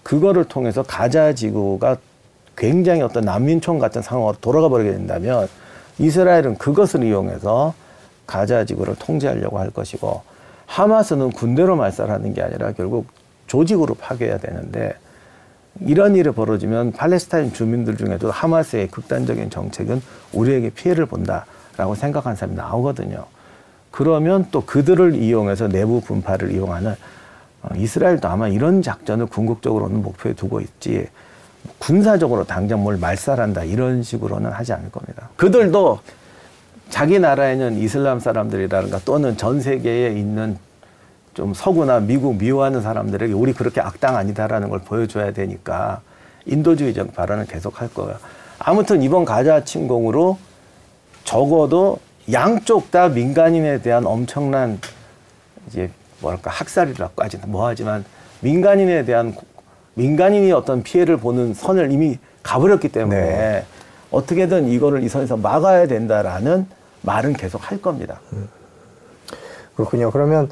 그거를 0.04 0.46
통해서 0.46 0.84
가자 0.84 1.34
지구가 1.34 1.98
굉장히 2.56 3.02
어떤 3.02 3.24
난민촌 3.26 3.80
같은 3.80 4.02
상황으로 4.02 4.36
돌아가 4.42 4.70
버리게 4.70 4.92
된다면 4.92 5.48
이스라엘은 6.00 6.58
그것을 6.58 7.04
이용해서 7.04 7.74
가자 8.28 8.66
지구를 8.66 8.96
통제하려고 8.96 9.60
할 9.60 9.70
것이고 9.70 10.22
하마스는 10.66 11.32
군대로 11.32 11.76
말살하는 11.76 12.34
게 12.34 12.42
아니라 12.42 12.72
결국 12.72 13.08
조직으로 13.48 13.96
파괴해야 13.96 14.38
되는데 14.38 14.96
이런 15.82 16.16
일이 16.16 16.30
벌어지면 16.32 16.92
팔레스타인 16.94 17.54
주민들 17.54 17.98
중에도 17.98 18.30
하마스의 18.32 18.88
극단적인 18.88 19.50
정책은 19.50 20.02
우리에게 20.34 20.70
피해를 20.70 21.06
본다라고 21.06 21.96
생각하는 21.96 22.36
사람이 22.36 22.56
나오거든요. 22.56 23.26
그러면 23.90 24.48
또 24.52 24.66
그들을 24.66 25.16
이용해서 25.16 25.68
내부 25.68 26.02
분파를 26.02 26.52
이용하는 26.52 26.92
어, 26.92 26.96
이스라엘도 27.76 28.28
아마 28.28 28.48
이런 28.48 28.82
작전을 28.82 29.28
궁극적으로는 29.28 30.02
목표에 30.02 30.34
두고 30.34 30.62
있지 30.62 31.08
군사적으로 31.80 32.44
당장 32.44 32.84
뭘 32.84 32.98
말살한다 32.98 33.64
이런 33.64 34.04
식으로는 34.04 34.52
하지 34.52 34.74
않을 34.74 34.92
겁니다. 34.92 35.30
그들도 35.36 36.00
자기 36.90 37.20
나라에는 37.20 37.78
이슬람 37.78 38.20
사람들이라든가 38.20 39.00
또는 39.06 39.38
전 39.38 39.62
세계에 39.62 40.10
있는 40.10 40.58
좀 41.34 41.54
서구나 41.54 42.00
미국 42.00 42.36
미워하는 42.38 42.82
사람들에게 42.82 43.34
우리 43.34 43.54
그렇게 43.54 43.80
악당 43.80 44.18
아니다라는 44.18 44.70
걸 44.70 44.80
보여줘야 44.80 45.32
되니까 45.32 46.02
인도주의적 46.46 47.14
발언을 47.14 47.46
계속 47.46 47.80
할 47.80 47.94
거예요. 47.94 48.18
아무튼 48.60 49.02
이번 49.02 49.24
가자 49.24 49.64
침공으로 49.64 50.38
적어도 51.24 52.00
양쪽 52.32 52.92
다 52.92 53.08
민간인에 53.08 53.82
대한 53.82 54.06
엄청난 54.06 54.80
이제 55.68 55.90
뭐랄까 56.22 56.52
학살이라고 56.52 57.24
하지는 57.24 57.52
뭐하지만 57.52 58.06
민간인에 58.42 59.06
대한 59.06 59.36
민간인이 59.96 60.52
어떤 60.52 60.84
피해를 60.84 61.18
보는 61.18 61.54
선을 61.54 61.92
이미 61.92 62.18
가버렸기 62.44 62.90
때문에 62.90 63.20
네. 63.20 63.66
어떻게든 64.10 64.68
이거를 64.70 65.04
이 65.04 65.10
선에서 65.10 65.38
막아야 65.38 65.88
된다라는 65.88 66.66
말은 67.02 67.34
계속 67.34 67.70
할 67.70 67.82
겁니다. 67.82 68.20
그렇군요. 69.76 70.12
그러면 70.12 70.50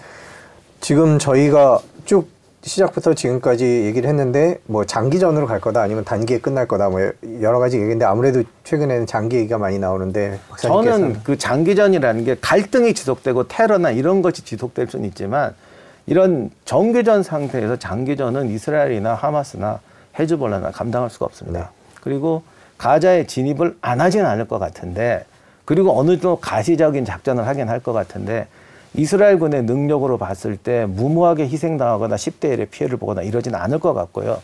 지금 0.82 1.19
저희가 1.19 1.79
쭉 2.05 2.29
시작부터 2.62 3.13
지금까지 3.13 3.63
얘기를 3.86 4.10
했는데 4.10 4.60
뭐 4.65 4.86
장기전으로 4.86 5.48
갈 5.48 5.62
거다 5.62 5.82
아니면 5.82 6.04
단기에 6.04 6.39
끝날 6.39 6.67
거다 6.67 6.89
뭐 6.89 7.00
여러 7.41 7.60
가지 7.60 7.80
얘기인데 7.80 8.06
아무래도 8.06 8.43
최근에는 8.65 9.06
장기 9.06 9.38
얘기가 9.38 9.58
많이 9.58 9.80
나오는데 9.80 10.39
저는 10.58 11.24
그 11.24 11.38
장기전이라는 11.38 12.26
게 12.26 12.36
갈등이 12.39 12.93
지속되고 12.93 13.48
테러나 13.48 13.91
이런 13.91 14.22
것이 14.22 14.43
지속될 14.43 14.88
수는 14.88 15.06
있지만 15.10 15.56
이런 16.06 16.50
정규전 16.65 17.24
상태에서 17.24 17.78
장기전은 17.78 18.50
이스라엘이나 18.50 19.13
하마스나 19.13 19.80
헤즈볼라나 20.19 20.72
감당할 20.72 21.10
수가 21.10 21.26
없습니다. 21.28 21.60
네. 21.60 21.65
그리고 22.02 22.43
가자에 22.78 23.26
진입을 23.26 23.78
안 23.82 24.02
하지는 24.02 24.26
않을 24.26 24.48
것 24.48 24.60
같은데 24.60 25.24
그리고 25.65 25.98
어느 25.98 26.12
정도 26.12 26.38
가시적인 26.38 27.06
작전을 27.06 27.48
하긴 27.48 27.69
할 27.69 27.80
것 27.80 27.93
같은데 27.93 28.48
이스라엘군의 28.95 29.63
능력으로 29.63 30.17
봤을 30.17 30.58
때 30.58 30.86
무모하게 30.86 31.43
희생당하거나 31.47 32.15
10대 32.15 32.56
1의 32.58 32.69
피해를 32.69 32.97
보거나 32.97 33.21
이러지는 33.21 33.60
않을 33.60 33.80
것 33.80 33.93
같고요. 33.93 34.41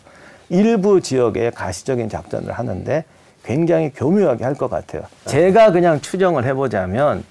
일부 0.49 1.01
지역에 1.01 1.49
가시적인 1.49 2.09
작전을 2.09 2.51
하는데 2.53 3.03
굉장히 3.43 3.91
교묘하게 3.93 4.43
할 4.43 4.55
것 4.55 4.69
같아요. 4.69 5.03
제가 5.25 5.71
그냥 5.71 5.99
추정을 6.01 6.45
해보자면 6.45 7.23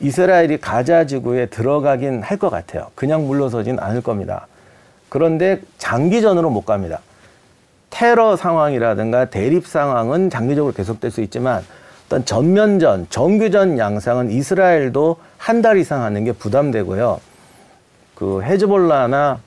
이스라엘이 0.00 0.58
가자 0.60 1.04
지구에 1.06 1.46
들어가긴 1.46 2.22
할 2.22 2.38
것 2.38 2.48
같아요. 2.50 2.86
그냥 2.94 3.26
물러서진 3.26 3.78
않을 3.78 4.00
겁니다. 4.02 4.46
그런데 5.10 5.60
장기전으로 5.78 6.48
못 6.50 6.64
갑니다. 6.64 7.00
테러 7.90 8.36
상황이라든가 8.36 9.26
대립 9.26 9.66
상황은 9.66 10.30
장기적으로 10.30 10.72
계속될 10.72 11.10
수 11.10 11.20
있지만 11.22 11.62
어떤 12.10 12.24
전면전, 12.24 13.06
정규전 13.08 13.78
양상은 13.78 14.32
이스라엘도 14.32 15.16
한 15.38 15.62
달 15.62 15.78
이상 15.78 16.02
하는 16.02 16.24
게 16.24 16.32
부담되고요. 16.32 17.20
그 18.16 18.42
헤즈볼라나 18.42 19.38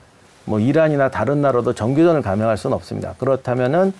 뭐 0.46 0.60
이란이나 0.60 1.10
다른 1.10 1.42
나라도 1.42 1.74
정규전을 1.74 2.22
감행할 2.22 2.56
수는 2.56 2.74
없습니다. 2.74 3.14
그렇다면은 3.18 3.92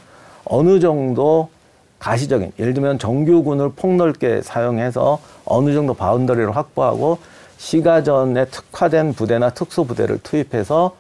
어느 0.47 0.81
정도 0.81 1.51
가시적인 1.99 2.53
예를 2.59 2.73
들면 2.73 2.99
정규군을 2.99 3.73
폭넓게 3.77 4.41
사용해서 4.41 5.19
어느 5.45 5.75
정도 5.75 5.93
바운더리를 5.93 6.57
확보하고 6.57 7.19
시가전에 7.59 8.47
특화된 8.47 9.13
부대나 9.13 9.51
특수 9.51 9.85
부대를 9.85 10.21
투입해서 10.23 10.97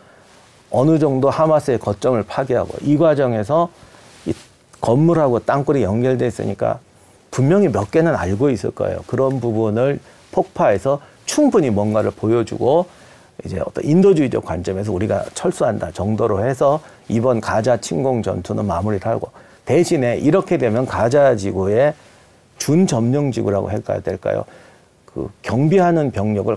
어느 0.70 0.98
정도 0.98 1.30
하마스의 1.30 1.78
거점을 1.78 2.22
파괴하고 2.24 2.74
이 2.82 2.98
과정에서 2.98 3.70
이 4.26 4.34
건물하고 4.82 5.38
땅굴이 5.38 5.82
연결돼 5.82 6.26
있으니까 6.26 6.80
분명히 7.34 7.68
몇 7.68 7.90
개는 7.90 8.14
알고 8.14 8.50
있을 8.50 8.70
거예요. 8.70 9.00
그런 9.08 9.40
부분을 9.40 9.98
폭파해서 10.30 11.00
충분히 11.24 11.68
뭔가를 11.68 12.12
보여주고 12.12 12.86
이제 13.44 13.58
어떤 13.58 13.82
인도주의적 13.82 14.44
관점에서 14.44 14.92
우리가 14.92 15.24
철수한다 15.34 15.90
정도로 15.90 16.46
해서 16.46 16.78
이번 17.08 17.40
가자 17.40 17.76
침공 17.76 18.22
전투는 18.22 18.64
마무리를 18.64 19.04
하고 19.04 19.30
대신에 19.64 20.16
이렇게 20.18 20.58
되면 20.58 20.86
가자 20.86 21.34
지구의 21.34 21.94
준 22.58 22.86
점령 22.86 23.32
지구라고 23.32 23.68
할까야 23.68 23.98
될까요? 23.98 24.44
그 25.04 25.28
경비하는 25.42 26.12
병력을 26.12 26.56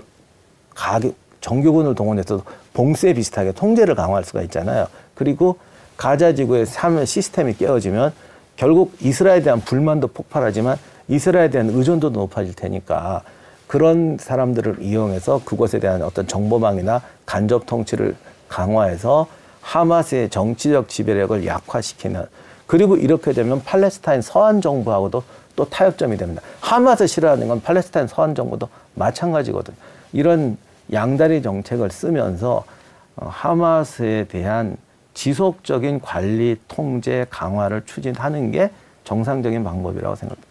가 0.76 1.00
정규군을 1.40 1.96
동원해서 1.96 2.44
봉쇄 2.72 3.14
비슷하게 3.14 3.50
통제를 3.50 3.96
강화할 3.96 4.22
수가 4.22 4.42
있잖아요. 4.42 4.86
그리고 5.16 5.58
가자 5.96 6.34
지구의 6.34 6.66
사면 6.66 7.04
시스템이 7.04 7.54
깨어지면 7.54 8.12
결국 8.58 8.92
이스라엘에 9.00 9.42
대한 9.42 9.60
불만도 9.60 10.08
폭발하지만 10.08 10.76
이스라엘에 11.06 11.48
대한 11.48 11.70
의존도도 11.70 12.18
높아질 12.18 12.54
테니까 12.54 13.22
그런 13.68 14.18
사람들을 14.18 14.78
이용해서 14.80 15.42
그곳에 15.44 15.78
대한 15.78 16.02
어떤 16.02 16.26
정보망이나 16.26 17.00
간접 17.24 17.66
통치를 17.66 18.16
강화해서 18.48 19.28
하마스의 19.60 20.28
정치적 20.30 20.88
지배력을 20.88 21.46
약화시키는 21.46 22.26
그리고 22.66 22.96
이렇게 22.96 23.32
되면 23.32 23.62
팔레스타인 23.62 24.22
서한 24.22 24.60
정부하고도 24.60 25.22
또 25.54 25.64
타협점이 25.68 26.16
됩니다. 26.16 26.42
하마스 26.60 27.06
싫어하는 27.06 27.46
건 27.46 27.62
팔레스타인 27.62 28.08
서한 28.08 28.34
정부도 28.34 28.68
마찬가지거든. 28.94 29.72
이런 30.12 30.56
양다리 30.92 31.42
정책을 31.42 31.90
쓰면서 31.90 32.64
어, 33.16 33.28
하마스에 33.30 34.24
대한 34.24 34.76
지속적인 35.18 36.00
관리 36.00 36.56
통제 36.68 37.26
강화를 37.28 37.82
추진하는 37.86 38.52
게 38.52 38.70
정상적인 39.02 39.64
방법이라고 39.64 40.14
생각합니다. 40.14 40.48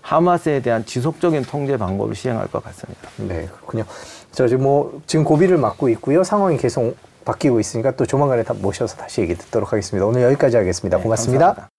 하마스에 0.00 0.62
대한 0.62 0.86
지속적인 0.86 1.42
통제 1.42 1.76
방법을 1.76 2.14
시행할 2.14 2.46
것 2.46 2.64
같습니다. 2.64 3.10
네, 3.18 3.46
그렇군요. 3.54 3.84
저 4.32 4.48
지금 4.48 4.64
뭐 4.64 5.02
지금 5.06 5.26
고비를 5.26 5.58
맞고 5.58 5.90
있고요. 5.90 6.24
상황이 6.24 6.56
계속 6.56 6.96
바뀌고 7.26 7.60
있으니까 7.60 7.96
또 7.96 8.06
조만간에 8.06 8.44
다 8.44 8.54
모셔서 8.54 8.96
다시 8.96 9.20
얘기 9.20 9.34
듣도록 9.34 9.74
하겠습니다. 9.74 10.06
오늘 10.06 10.22
여기까지 10.22 10.56
하겠습니다. 10.56 10.96
네, 10.96 11.02
고맙습니다. 11.02 11.44
감사합니다. 11.44 11.77